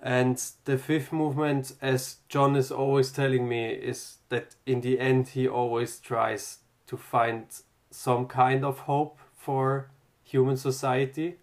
And 0.00 0.40
the 0.64 0.78
fifth 0.78 1.12
movement 1.12 1.72
as 1.82 2.18
john 2.28 2.54
is 2.54 2.70
always 2.70 3.10
telling 3.10 3.48
me 3.48 3.70
is 3.70 4.18
that 4.28 4.54
in 4.66 4.80
the 4.82 5.00
end 5.00 5.28
he 5.28 5.48
always 5.48 5.98
tries 5.98 6.58
to 6.86 6.96
find 6.96 7.46
some 7.90 8.26
kind 8.26 8.64
of 8.64 8.80
hope 8.80 9.18
for 9.34 9.90
human 10.30 10.56
society. 10.56 11.36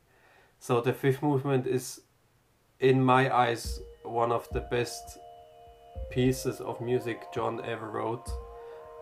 So 0.60 0.82
the 0.82 0.94
fifth 0.94 1.22
movement 1.22 1.68
is, 1.68 2.02
in 2.80 3.04
my 3.04 3.36
eyes, 3.36 3.80
one 4.04 4.32
of 4.32 4.48
the 4.52 4.62
best 4.62 5.18
pieces 6.12 6.62
of 6.62 6.82
music 6.82 7.22
John 7.34 7.62
ever 7.66 7.90
wrote, 7.90 8.30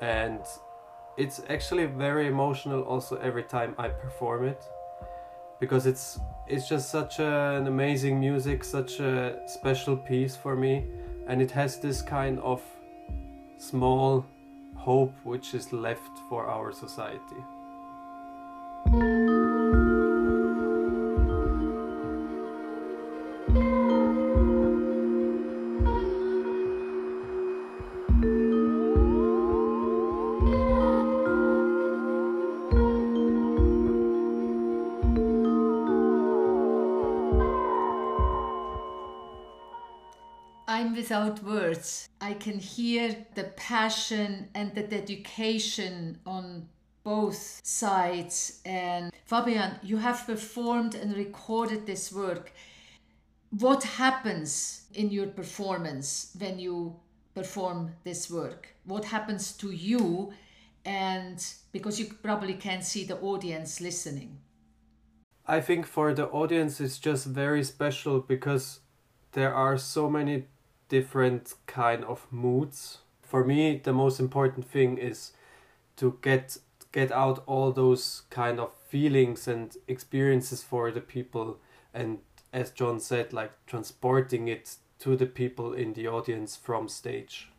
and 0.01 0.39
it's 1.17 1.41
actually 1.49 1.85
very 1.85 2.27
emotional 2.27 2.81
also 2.83 3.17
every 3.17 3.43
time 3.43 3.75
I 3.77 3.89
perform 3.89 4.45
it 4.47 4.63
because 5.59 5.85
it's 5.85 6.19
it's 6.47 6.67
just 6.67 6.89
such 6.89 7.19
a, 7.19 7.57
an 7.57 7.67
amazing 7.67 8.19
music, 8.19 8.63
such 8.63 8.99
a 8.99 9.39
special 9.47 9.95
piece 9.95 10.35
for 10.35 10.55
me, 10.55 10.85
and 11.27 11.41
it 11.41 11.51
has 11.51 11.79
this 11.79 12.01
kind 12.01 12.39
of 12.39 12.61
small 13.57 14.25
hope 14.75 15.13
which 15.23 15.53
is 15.53 15.71
left 15.71 16.15
for 16.29 16.47
our 16.47 16.73
society. 16.73 17.41
Without 41.03 41.43
words. 41.43 42.07
I 42.21 42.33
can 42.33 42.57
hear 42.59 43.13
the 43.35 43.47
passion 43.73 44.47
and 44.55 44.73
the 44.73 44.83
dedication 44.83 46.17
on 46.25 46.69
both 47.03 47.59
sides. 47.61 48.61
And 48.63 49.11
Fabian, 49.25 49.71
you 49.83 49.97
have 49.97 50.25
performed 50.25 50.95
and 50.95 51.17
recorded 51.17 51.85
this 51.85 52.13
work. 52.13 52.53
What 53.49 53.83
happens 53.83 54.85
in 54.93 55.09
your 55.09 55.27
performance 55.27 56.33
when 56.39 56.57
you 56.57 56.95
perform 57.35 57.91
this 58.05 58.31
work? 58.31 58.61
What 58.85 59.03
happens 59.03 59.51
to 59.57 59.71
you? 59.71 60.31
And 60.85 61.37
because 61.73 61.99
you 61.99 62.05
probably 62.27 62.53
can't 62.53 62.85
see 62.85 63.03
the 63.03 63.19
audience 63.19 63.81
listening. 63.81 64.37
I 65.45 65.59
think 65.59 65.85
for 65.85 66.13
the 66.13 66.27
audience 66.27 66.79
it's 66.79 66.97
just 66.97 67.25
very 67.25 67.63
special 67.65 68.21
because 68.21 68.79
there 69.33 69.53
are 69.53 69.77
so 69.77 70.09
many 70.09 70.45
different 70.93 71.55
kind 71.65 72.03
of 72.03 72.27
moods. 72.29 72.99
For 73.23 73.43
me, 73.43 73.81
the 73.83 73.93
most 73.93 74.19
important 74.19 74.63
thing 74.69 74.99
is 74.99 75.33
to 75.95 76.19
get 76.21 76.57
get 76.91 77.11
out 77.11 77.43
all 77.47 77.71
those 77.71 78.21
kind 78.29 78.59
of 78.59 78.71
feelings 78.89 79.47
and 79.47 79.75
experiences 79.87 80.61
for 80.61 80.91
the 80.91 81.01
people 81.01 81.57
and 81.93 82.19
as 82.51 82.69
John 82.69 82.99
said 82.99 83.33
like 83.33 83.51
transporting 83.65 84.47
it 84.47 84.75
to 84.99 85.15
the 85.15 85.25
people 85.25 85.73
in 85.73 85.93
the 85.93 86.07
audience 86.07 86.55
from 86.55 86.87
stage. 86.87 87.49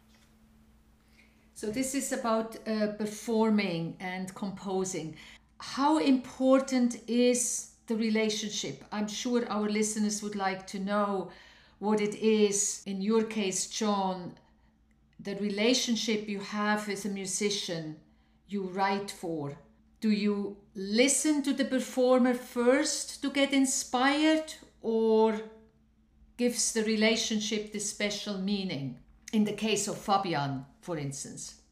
So 1.54 1.66
this 1.70 1.94
is 1.94 2.12
about 2.12 2.56
uh, 2.68 2.86
performing 2.98 3.96
and 3.98 4.32
composing. 4.34 5.16
How 5.58 5.98
important 5.98 7.00
is 7.08 7.72
the 7.88 7.96
relationship? 7.96 8.84
I'm 8.92 9.08
sure 9.08 9.42
our 9.48 9.68
listeners 9.68 10.22
would 10.22 10.36
like 10.36 10.68
to 10.68 10.78
know 10.78 11.30
what 11.78 12.00
it 12.00 12.14
is, 12.14 12.82
in 12.86 13.02
your 13.02 13.24
case, 13.24 13.66
John, 13.66 14.34
the 15.18 15.36
relationship 15.36 16.28
you 16.28 16.40
have 16.40 16.88
with 16.88 17.04
a 17.04 17.08
musician 17.08 17.96
you 18.46 18.62
write 18.62 19.10
for. 19.10 19.58
Do 20.00 20.10
you 20.10 20.58
listen 20.74 21.42
to 21.42 21.52
the 21.52 21.64
performer 21.64 22.34
first 22.34 23.22
to 23.22 23.30
get 23.30 23.52
inspired, 23.52 24.52
or 24.82 25.40
gives 26.36 26.72
the 26.72 26.84
relationship 26.84 27.72
this 27.72 27.88
special 27.88 28.38
meaning? 28.38 28.98
In 29.32 29.44
the 29.44 29.52
case 29.52 29.88
of 29.88 29.98
Fabian, 29.98 30.66
for 30.80 30.98
instance. 30.98 31.62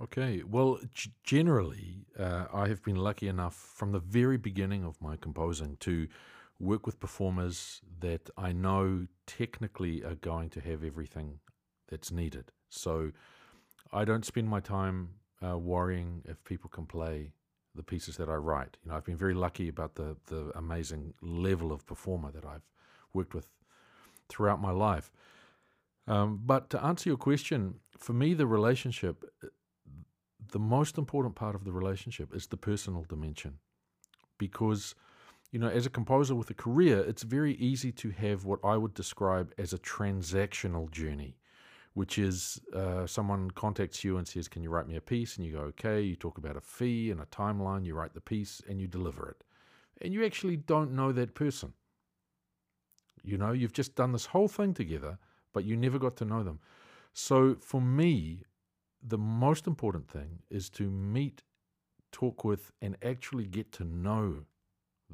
Okay, 0.00 0.42
well, 0.42 0.78
g- 0.94 1.12
generally, 1.22 2.06
uh, 2.18 2.46
I 2.52 2.68
have 2.68 2.82
been 2.82 2.96
lucky 2.96 3.28
enough 3.28 3.54
from 3.54 3.92
the 3.92 4.00
very 4.00 4.36
beginning 4.36 4.84
of 4.84 5.00
my 5.00 5.16
composing 5.16 5.76
to 5.78 6.08
work 6.58 6.86
with 6.86 7.00
performers 7.00 7.80
that 8.00 8.30
I 8.36 8.52
know 8.52 9.06
technically 9.26 10.04
are 10.04 10.14
going 10.14 10.50
to 10.50 10.60
have 10.60 10.84
everything 10.84 11.40
that's 11.88 12.10
needed. 12.10 12.52
So 12.68 13.12
I 13.92 14.04
don't 14.04 14.24
spend 14.24 14.48
my 14.48 14.60
time 14.60 15.10
uh, 15.44 15.58
worrying 15.58 16.22
if 16.26 16.42
people 16.44 16.70
can 16.70 16.86
play 16.86 17.32
the 17.74 17.82
pieces 17.82 18.16
that 18.16 18.28
I 18.28 18.34
write. 18.34 18.76
You 18.82 18.90
know, 18.90 18.96
I've 18.96 19.04
been 19.04 19.16
very 19.16 19.34
lucky 19.34 19.68
about 19.68 19.96
the 19.96 20.16
the 20.26 20.52
amazing 20.54 21.14
level 21.20 21.72
of 21.72 21.84
performer 21.86 22.30
that 22.30 22.44
I've 22.44 22.66
worked 23.12 23.34
with 23.34 23.48
throughout 24.28 24.60
my 24.60 24.70
life. 24.70 25.10
Um, 26.06 26.40
but 26.44 26.70
to 26.70 26.84
answer 26.84 27.08
your 27.10 27.16
question, 27.16 27.80
for 27.98 28.12
me, 28.12 28.34
the 28.34 28.46
relationship, 28.46 29.24
the 30.52 30.58
most 30.58 30.98
important 30.98 31.34
part 31.34 31.54
of 31.54 31.64
the 31.64 31.72
relationship 31.72 32.34
is 32.34 32.46
the 32.46 32.56
personal 32.56 33.04
dimension, 33.08 33.58
because 34.38 34.94
you 35.54 35.60
know, 35.60 35.68
as 35.68 35.86
a 35.86 35.90
composer 35.90 36.34
with 36.34 36.50
a 36.50 36.54
career, 36.54 36.98
it's 36.98 37.22
very 37.22 37.54
easy 37.54 37.92
to 37.92 38.10
have 38.10 38.44
what 38.44 38.58
I 38.64 38.76
would 38.76 38.92
describe 38.92 39.54
as 39.56 39.72
a 39.72 39.78
transactional 39.78 40.90
journey, 40.90 41.36
which 41.92 42.18
is 42.18 42.60
uh, 42.74 43.06
someone 43.06 43.52
contacts 43.52 44.02
you 44.02 44.16
and 44.18 44.26
says, 44.26 44.48
Can 44.48 44.64
you 44.64 44.70
write 44.70 44.88
me 44.88 44.96
a 44.96 45.00
piece? 45.00 45.36
And 45.36 45.46
you 45.46 45.52
go, 45.52 45.60
Okay. 45.60 46.00
You 46.00 46.16
talk 46.16 46.38
about 46.38 46.56
a 46.56 46.60
fee 46.60 47.12
and 47.12 47.20
a 47.20 47.26
timeline, 47.26 47.86
you 47.86 47.94
write 47.94 48.14
the 48.14 48.20
piece 48.20 48.62
and 48.68 48.80
you 48.80 48.88
deliver 48.88 49.28
it. 49.28 49.44
And 50.02 50.12
you 50.12 50.24
actually 50.24 50.56
don't 50.56 50.90
know 50.90 51.12
that 51.12 51.36
person. 51.36 51.72
You 53.22 53.38
know, 53.38 53.52
you've 53.52 53.72
just 53.72 53.94
done 53.94 54.10
this 54.10 54.26
whole 54.26 54.48
thing 54.48 54.74
together, 54.74 55.18
but 55.52 55.64
you 55.64 55.76
never 55.76 56.00
got 56.00 56.16
to 56.16 56.24
know 56.24 56.42
them. 56.42 56.58
So 57.12 57.54
for 57.60 57.80
me, 57.80 58.42
the 59.00 59.18
most 59.18 59.68
important 59.68 60.10
thing 60.10 60.40
is 60.50 60.68
to 60.70 60.90
meet, 60.90 61.44
talk 62.10 62.42
with, 62.42 62.72
and 62.82 62.96
actually 63.04 63.46
get 63.46 63.70
to 63.74 63.84
know 63.84 64.46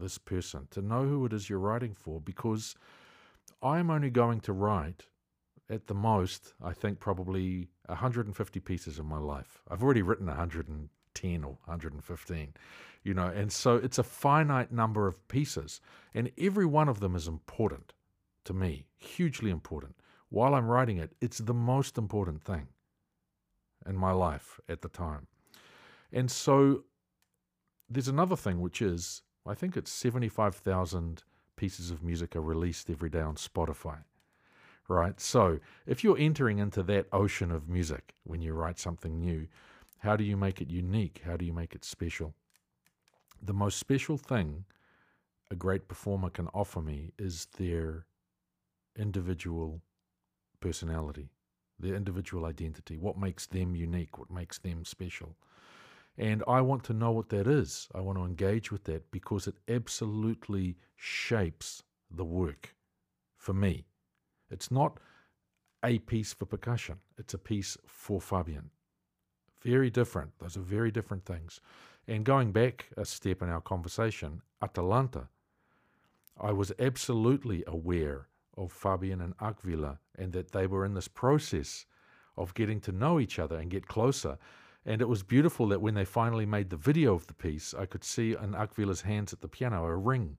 this 0.00 0.18
person, 0.18 0.66
to 0.70 0.82
know 0.82 1.04
who 1.04 1.24
it 1.26 1.32
is 1.32 1.48
you're 1.48 1.58
writing 1.58 1.94
for, 1.94 2.20
because 2.20 2.74
I'm 3.62 3.90
only 3.90 4.10
going 4.10 4.40
to 4.40 4.52
write 4.52 5.04
at 5.68 5.86
the 5.86 5.94
most, 5.94 6.54
I 6.62 6.72
think, 6.72 6.98
probably 6.98 7.68
150 7.86 8.60
pieces 8.60 8.98
in 8.98 9.06
my 9.06 9.18
life. 9.18 9.62
I've 9.70 9.82
already 9.82 10.02
written 10.02 10.26
110 10.26 11.44
or 11.44 11.58
115, 11.66 12.54
you 13.04 13.14
know, 13.14 13.26
and 13.26 13.52
so 13.52 13.76
it's 13.76 13.98
a 13.98 14.02
finite 14.02 14.72
number 14.72 15.06
of 15.06 15.28
pieces, 15.28 15.80
and 16.12 16.32
every 16.36 16.66
one 16.66 16.88
of 16.88 17.00
them 17.00 17.14
is 17.14 17.28
important 17.28 17.92
to 18.44 18.52
me, 18.52 18.86
hugely 18.96 19.50
important. 19.50 19.94
While 20.28 20.54
I'm 20.54 20.66
writing 20.66 20.96
it, 20.98 21.14
it's 21.20 21.38
the 21.38 21.54
most 21.54 21.98
important 21.98 22.42
thing 22.42 22.68
in 23.86 23.96
my 23.96 24.12
life 24.12 24.60
at 24.68 24.82
the 24.82 24.88
time. 24.88 25.26
And 26.12 26.30
so 26.30 26.84
there's 27.88 28.08
another 28.08 28.36
thing, 28.36 28.60
which 28.60 28.82
is 28.82 29.22
I 29.46 29.55
think 29.55 29.76
it's 29.76 29.90
75,000 29.90 31.22
pieces 31.57 31.90
of 31.90 32.03
music 32.03 32.37
are 32.37 32.40
released 32.40 32.90
every 32.90 33.11
day 33.11 33.20
on 33.20 33.37
Spotify. 33.37 33.98
Right? 34.88 35.20
So, 35.20 35.61
if 35.87 36.03
you're 36.03 36.18
entering 36.18 36.59
into 36.59 36.83
that 36.85 37.07
ocean 37.12 37.53
of 37.53 37.68
music 37.68 38.14
when 38.24 38.42
you 38.42 38.55
write 38.55 38.79
something 38.79 39.20
new, 39.20 39.46
how 39.98 40.16
do 40.16 40.24
you 40.24 40.37
make 40.37 40.61
it 40.61 40.70
unique? 40.70 41.22
How 41.24 41.37
do 41.37 41.44
you 41.44 41.53
make 41.53 41.74
it 41.74 41.85
special? 41.85 42.35
The 43.42 43.53
most 43.53 43.79
special 43.79 44.16
thing 44.16 44.64
a 45.50 45.57
great 45.57 45.88
performer 45.88 46.31
can 46.31 46.48
offer 46.48 46.81
me 46.81 47.12
is 47.18 47.46
their 47.59 48.07
individual 48.96 49.81
personality, 50.61 51.31
their 51.79 51.94
individual 51.94 52.44
identity, 52.44 52.96
what 52.96 53.18
makes 53.18 53.46
them 53.46 53.74
unique, 53.74 54.18
what 54.18 54.31
makes 54.31 54.59
them 54.59 54.85
special. 54.85 55.37
And 56.20 56.44
I 56.46 56.61
want 56.61 56.85
to 56.85 56.92
know 56.92 57.12
what 57.12 57.30
that 57.30 57.46
is. 57.46 57.88
I 57.94 58.00
want 58.00 58.18
to 58.18 58.24
engage 58.24 58.70
with 58.70 58.85
that 58.85 59.11
because 59.11 59.46
it 59.46 59.54
absolutely 59.68 60.76
shapes 60.94 61.83
the 62.11 62.26
work 62.26 62.76
for 63.38 63.54
me. 63.54 63.87
It's 64.50 64.70
not 64.70 64.98
a 65.83 65.98
piece 66.00 66.35
for 66.35 66.44
percussion, 66.44 66.98
it's 67.16 67.33
a 67.33 67.38
piece 67.38 67.78
for 67.87 68.20
Fabian. 68.20 68.68
Very 69.62 69.88
different. 69.88 70.38
Those 70.38 70.59
are 70.59 70.61
very 70.61 70.90
different 70.90 71.24
things. 71.24 71.62
And 72.06 72.22
going 72.22 72.52
back 72.52 72.88
a 72.98 73.06
step 73.06 73.40
in 73.40 73.48
our 73.48 73.62
conversation, 73.62 74.42
Atalanta, 74.61 75.28
I 76.38 76.52
was 76.52 76.70
absolutely 76.78 77.64
aware 77.66 78.28
of 78.59 78.72
Fabian 78.72 79.22
and 79.22 79.35
Akvila 79.38 79.96
and 80.18 80.35
that 80.35 80.52
they 80.52 80.66
were 80.66 80.85
in 80.85 80.92
this 80.92 81.09
process 81.09 81.87
of 82.37 82.52
getting 82.52 82.80
to 82.80 82.92
know 82.92 83.18
each 83.20 83.38
other 83.38 83.56
and 83.56 83.70
get 83.70 83.87
closer. 83.87 84.37
And 84.86 85.02
it 85.02 85.08
was 85.08 85.22
beautiful 85.22 85.68
that 85.68 85.82
when 85.82 85.94
they 85.94 86.04
finally 86.04 86.46
made 86.46 86.70
the 86.70 86.76
video 86.76 87.14
of 87.14 87.26
the 87.26 87.34
piece, 87.34 87.74
I 87.74 87.86
could 87.86 88.04
see 88.04 88.32
in 88.32 88.54
Akvila's 88.54 89.02
hands 89.02 89.32
at 89.32 89.40
the 89.40 89.48
piano 89.48 89.84
a 89.84 89.96
ring 89.96 90.38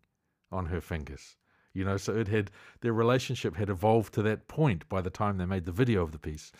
on 0.51 0.65
her 0.67 0.81
fingers. 0.81 1.37
You 1.73 1.85
know, 1.85 1.97
so 1.97 2.15
it 2.15 2.27
had 2.27 2.51
their 2.81 2.93
relationship 2.93 3.55
had 3.55 3.69
evolved 3.69 4.13
to 4.15 4.23
that 4.23 4.47
point 4.47 4.87
by 4.89 5.01
the 5.01 5.09
time 5.09 5.37
they 5.37 5.45
made 5.45 5.65
the 5.65 5.71
video 5.71 6.01
of 6.01 6.11
the 6.11 6.19
piece. 6.19 6.51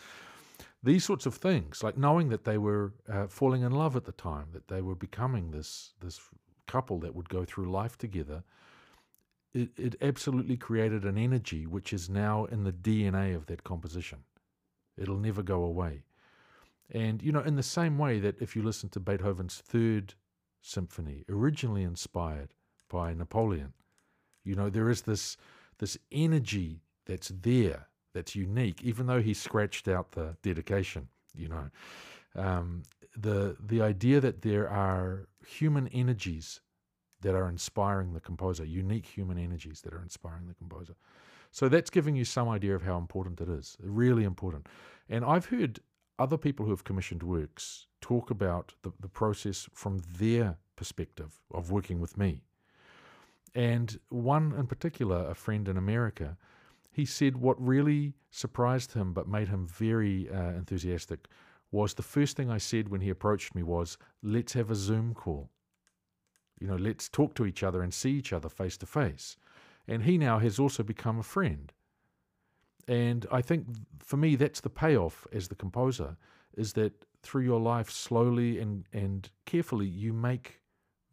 These 0.83 1.03
sorts 1.03 1.25
of 1.25 1.35
things, 1.35 1.83
like 1.83 1.97
knowing 1.97 2.29
that 2.29 2.45
they 2.45 2.57
were 2.57 2.93
uh, 3.11 3.27
falling 3.27 3.61
in 3.61 3.71
love 3.71 3.95
at 3.95 4.05
the 4.05 4.13
time, 4.13 4.47
that 4.53 4.67
they 4.67 4.81
were 4.81 4.95
becoming 4.95 5.51
this 5.51 5.93
this 5.99 6.19
couple 6.65 6.99
that 6.99 7.13
would 7.13 7.27
go 7.27 7.43
through 7.43 7.69
life 7.69 7.97
together, 7.97 8.43
it, 9.53 9.77
it 9.77 9.95
absolutely 10.01 10.55
created 10.55 11.03
an 11.03 11.17
energy 11.17 11.67
which 11.67 11.91
is 11.91 12.09
now 12.09 12.45
in 12.45 12.63
the 12.63 12.71
DNA 12.71 13.35
of 13.35 13.47
that 13.47 13.63
composition. 13.63 14.19
It'll 14.97 15.17
never 15.17 15.43
go 15.43 15.63
away. 15.63 16.03
And, 16.91 17.21
you 17.21 17.31
know, 17.31 17.41
in 17.41 17.55
the 17.55 17.63
same 17.63 17.97
way 17.97 18.19
that 18.19 18.41
if 18.41 18.55
you 18.55 18.61
listen 18.61 18.89
to 18.89 18.99
Beethoven's 18.99 19.57
third 19.65 20.13
symphony, 20.61 21.23
originally 21.29 21.83
inspired 21.83 22.53
by 22.89 23.13
Napoleon, 23.13 23.73
you 24.43 24.55
know, 24.55 24.69
there 24.69 24.89
is 24.89 25.03
this, 25.03 25.37
this 25.77 25.97
energy 26.11 26.81
that's 27.05 27.29
there, 27.29 27.87
that's 28.13 28.35
unique, 28.35 28.83
even 28.83 29.07
though 29.07 29.21
he 29.21 29.33
scratched 29.33 29.87
out 29.87 30.11
the 30.11 30.35
dedication, 30.41 31.07
you 31.33 31.47
know. 31.47 31.69
Um, 32.35 32.83
the, 33.15 33.55
the 33.59 33.81
idea 33.81 34.19
that 34.19 34.41
there 34.41 34.69
are 34.69 35.27
human 35.45 35.87
energies 35.89 36.61
that 37.21 37.35
are 37.35 37.47
inspiring 37.47 38.13
the 38.13 38.19
composer, 38.19 38.65
unique 38.65 39.05
human 39.05 39.37
energies 39.37 39.81
that 39.81 39.93
are 39.93 40.01
inspiring 40.01 40.47
the 40.47 40.53
composer. 40.53 40.95
So 41.51 41.69
that's 41.69 41.89
giving 41.89 42.15
you 42.15 42.25
some 42.25 42.49
idea 42.49 42.75
of 42.75 42.83
how 42.83 42.97
important 42.97 43.41
it 43.41 43.49
is, 43.49 43.77
really 43.81 44.23
important. 44.23 44.67
And 45.09 45.23
I've 45.23 45.45
heard 45.45 45.79
other 46.21 46.37
people 46.37 46.65
who 46.65 46.71
have 46.71 46.83
commissioned 46.83 47.23
works 47.23 47.87
talk 47.99 48.29
about 48.29 48.73
the, 48.83 48.91
the 48.99 49.07
process 49.07 49.67
from 49.73 49.99
their 50.19 50.57
perspective 50.75 51.41
of 51.53 51.71
working 51.71 51.99
with 51.99 52.17
me. 52.17 52.43
And 53.55 53.99
one 54.09 54.53
in 54.57 54.67
particular, 54.67 55.29
a 55.29 55.35
friend 55.35 55.67
in 55.67 55.77
America, 55.77 56.37
he 56.91 57.05
said 57.05 57.37
what 57.37 57.61
really 57.61 58.13
surprised 58.29 58.93
him 58.93 59.13
but 59.13 59.27
made 59.27 59.47
him 59.49 59.67
very 59.67 60.29
uh, 60.29 60.51
enthusiastic 60.51 61.27
was 61.71 61.93
the 61.93 62.03
first 62.03 62.35
thing 62.35 62.49
I 62.49 62.57
said 62.57 62.89
when 62.89 63.01
he 63.01 63.09
approached 63.09 63.55
me 63.55 63.63
was, 63.63 63.97
let's 64.21 64.53
have 64.53 64.71
a 64.71 64.75
Zoom 64.75 65.13
call. 65.13 65.49
You 66.59 66.67
know, 66.67 66.75
let's 66.75 67.09
talk 67.09 67.33
to 67.35 67.45
each 67.45 67.63
other 67.63 67.81
and 67.81 67.93
see 67.93 68.11
each 68.11 68.33
other 68.33 68.49
face 68.49 68.77
to 68.77 68.85
face. 68.85 69.37
And 69.87 70.03
he 70.03 70.17
now 70.17 70.39
has 70.39 70.59
also 70.59 70.83
become 70.83 71.17
a 71.17 71.23
friend. 71.23 71.71
And 72.87 73.25
I 73.31 73.41
think 73.41 73.65
for 73.99 74.17
me, 74.17 74.35
that's 74.35 74.61
the 74.61 74.69
payoff 74.69 75.27
as 75.31 75.47
the 75.47 75.55
composer 75.55 76.17
is 76.57 76.73
that 76.73 77.05
through 77.23 77.43
your 77.43 77.59
life, 77.59 77.89
slowly 77.89 78.59
and, 78.59 78.85
and 78.93 79.29
carefully, 79.45 79.87
you 79.87 80.13
make 80.13 80.61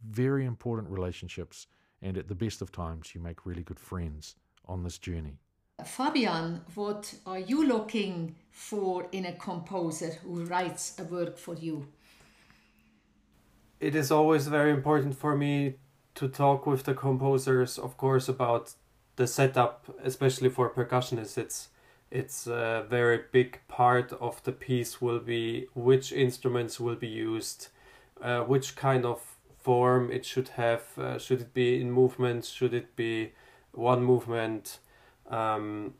very 0.08 0.44
important 0.44 0.90
relationships. 0.90 1.66
And 2.00 2.16
at 2.16 2.28
the 2.28 2.34
best 2.34 2.62
of 2.62 2.72
times, 2.72 3.14
you 3.14 3.20
make 3.20 3.44
really 3.44 3.62
good 3.62 3.80
friends 3.80 4.36
on 4.66 4.82
this 4.82 4.98
journey. 4.98 5.38
Fabian, 5.84 6.60
what 6.74 7.14
are 7.24 7.38
you 7.38 7.66
looking 7.66 8.34
for 8.50 9.06
in 9.12 9.26
a 9.26 9.32
composer 9.32 10.10
who 10.22 10.44
writes 10.44 10.98
a 10.98 11.04
work 11.04 11.38
for 11.38 11.54
you? 11.54 11.86
It 13.80 13.94
is 13.94 14.10
always 14.10 14.48
very 14.48 14.72
important 14.72 15.16
for 15.16 15.36
me 15.36 15.74
to 16.16 16.28
talk 16.28 16.66
with 16.66 16.82
the 16.82 16.94
composers, 16.94 17.78
of 17.78 17.96
course, 17.96 18.28
about 18.28 18.74
the 19.18 19.26
setup, 19.26 19.84
especially 20.02 20.48
for 20.48 20.70
percussionists, 20.70 21.36
it's 21.36 21.68
it's 22.10 22.46
a 22.46 22.86
very 22.88 23.20
big 23.32 23.60
part 23.68 24.12
of 24.14 24.42
the 24.44 24.52
piece 24.52 25.02
will 25.02 25.18
be 25.18 25.66
which 25.74 26.10
instruments 26.12 26.80
will 26.80 26.94
be 26.94 27.08
used, 27.08 27.68
uh, 28.22 28.40
which 28.40 28.76
kind 28.76 29.04
of 29.04 29.20
form 29.58 30.10
it 30.10 30.24
should 30.24 30.48
have. 30.50 30.82
Uh, 30.96 31.18
should 31.18 31.40
it 31.42 31.52
be 31.52 31.80
in 31.80 31.90
movements? 31.92 32.48
Should 32.48 32.72
it 32.72 32.96
be 32.96 33.32
one 33.72 34.02
movement? 34.02 34.78
Um, 35.28 35.94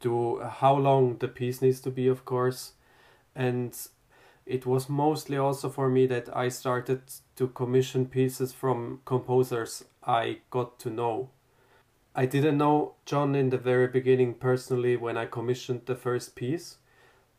to 0.00 0.40
how 0.40 0.76
long 0.76 1.18
the 1.18 1.28
piece 1.28 1.60
needs 1.60 1.80
to 1.80 1.90
be, 1.90 2.06
of 2.08 2.24
course, 2.24 2.72
and 3.34 3.76
it 4.46 4.66
was 4.66 4.88
mostly 4.88 5.36
also 5.36 5.68
for 5.68 5.88
me 5.88 6.06
that 6.06 6.34
I 6.34 6.48
started 6.48 7.02
to 7.36 7.48
commission 7.48 8.06
pieces 8.06 8.52
from 8.52 9.00
composers 9.04 9.84
I 10.06 10.38
got 10.50 10.78
to 10.80 10.90
know. 10.90 11.30
I 12.14 12.26
didn't 12.26 12.58
know 12.58 12.94
John 13.06 13.34
in 13.34 13.50
the 13.50 13.58
very 13.58 13.86
beginning 13.86 14.34
personally 14.34 14.96
when 14.96 15.16
I 15.16 15.26
commissioned 15.26 15.82
the 15.86 15.94
first 15.94 16.34
piece. 16.34 16.78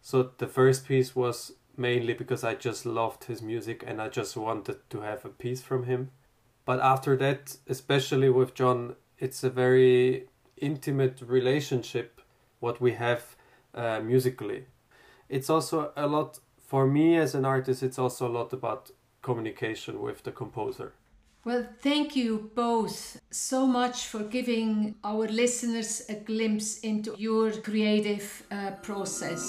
So 0.02 0.32
the 0.38 0.48
first 0.48 0.88
piece 0.88 1.16
was 1.16 1.54
mainly 1.76 2.14
because 2.14 2.44
I 2.44 2.56
just 2.56 2.86
loved 2.86 3.26
his 3.26 3.42
music 3.42 3.84
and 3.86 4.02
I 4.02 4.08
just 4.08 4.38
wanted 4.38 4.78
to 4.90 5.02
have 5.02 5.26
a 5.26 5.30
piece 5.30 5.62
from 5.62 5.84
him. 5.84 6.12
But 6.64 6.80
after 6.80 7.18
that, 7.18 7.58
especially 7.68 8.30
with 8.30 8.54
John, 8.54 8.96
it's 9.20 9.44
a 9.44 9.50
very 9.50 10.28
intimate 10.58 11.22
relationship 11.22 12.22
what 12.60 12.80
we 12.80 12.94
have 12.94 13.36
uh, 13.74 14.00
musically. 14.00 14.66
It's 15.28 15.50
also 15.50 15.92
a 15.98 16.08
lot 16.08 16.40
for 16.66 16.88
me 16.88 17.18
as 17.18 17.36
an 17.36 17.44
artist. 17.44 17.84
It's 17.84 18.00
also 18.00 18.28
a 18.28 18.32
lot 18.32 18.54
about 18.54 18.92
communication 19.22 20.02
with 20.02 20.24
the 20.24 20.32
composer. 20.32 20.94
Well, 21.44 21.66
thank 21.80 22.16
you 22.16 22.52
both 22.54 23.20
so 23.32 23.66
much 23.66 24.06
for 24.06 24.20
giving 24.20 24.94
our 25.04 25.28
listeners 25.28 26.04
a 26.08 26.14
glimpse 26.14 26.78
into 26.82 27.16
your 27.18 27.52
creative 27.52 28.44
uh, 28.52 28.72
process. 28.84 29.42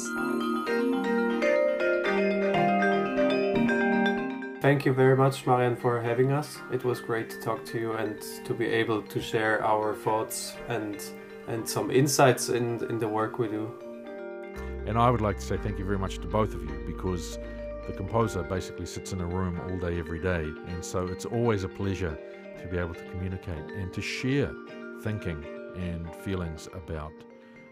Thank 4.62 4.86
you 4.86 4.94
very 4.94 5.16
much, 5.16 5.46
Marianne, 5.46 5.76
for 5.76 6.00
having 6.00 6.32
us. 6.32 6.56
It 6.72 6.82
was 6.82 6.98
great 7.00 7.28
to 7.28 7.40
talk 7.42 7.62
to 7.66 7.78
you 7.78 7.92
and 7.92 8.18
to 8.46 8.54
be 8.54 8.64
able 8.64 9.02
to 9.02 9.20
share 9.20 9.62
our 9.62 9.94
thoughts 9.94 10.56
and 10.68 10.96
and 11.48 11.68
some 11.68 11.90
insights 11.90 12.48
in 12.48 12.82
in 12.88 12.98
the 12.98 13.08
work 13.08 13.38
we 13.38 13.48
do. 13.48 13.70
And 14.86 14.96
I 14.96 15.10
would 15.10 15.20
like 15.20 15.36
to 15.40 15.44
say 15.44 15.58
thank 15.58 15.78
you 15.78 15.84
very 15.84 15.98
much 15.98 16.20
to 16.20 16.26
both 16.26 16.54
of 16.54 16.62
you 16.62 16.82
because 16.86 17.38
the 17.86 17.92
composer 17.92 18.42
basically 18.42 18.86
sits 18.86 19.12
in 19.12 19.20
a 19.20 19.26
room 19.26 19.60
all 19.60 19.78
day, 19.78 19.98
every 19.98 20.20
day, 20.20 20.44
and 20.68 20.84
so 20.84 21.06
it's 21.06 21.24
always 21.24 21.64
a 21.64 21.68
pleasure 21.68 22.18
to 22.60 22.66
be 22.68 22.78
able 22.78 22.94
to 22.94 23.04
communicate 23.10 23.70
and 23.72 23.92
to 23.92 24.00
share 24.00 24.54
thinking 25.02 25.44
and 25.76 26.14
feelings 26.16 26.68
about 26.74 27.12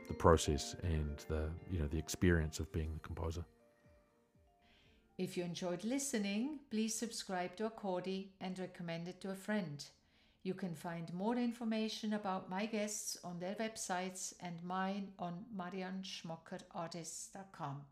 the 0.08 0.14
process 0.14 0.74
and 0.82 1.24
the 1.28 1.48
you 1.70 1.78
know 1.78 1.86
the 1.86 1.98
experience 1.98 2.58
of 2.58 2.72
being 2.72 2.92
the 2.92 2.98
composer. 3.00 3.44
If 5.18 5.36
you 5.36 5.44
enjoyed 5.44 5.84
listening, 5.84 6.60
please 6.70 6.94
subscribe 6.94 7.54
to 7.56 7.68
Accordi 7.68 8.32
and 8.40 8.58
recommend 8.58 9.06
it 9.06 9.20
to 9.20 9.30
a 9.30 9.36
friend. 9.36 9.84
You 10.42 10.54
can 10.54 10.74
find 10.74 11.12
more 11.12 11.36
information 11.36 12.14
about 12.14 12.48
my 12.48 12.64
guests 12.64 13.18
on 13.22 13.38
their 13.38 13.54
websites 13.56 14.32
and 14.40 14.64
mine 14.64 15.12
on 15.18 15.44
marianschmockerartists.com. 15.54 17.84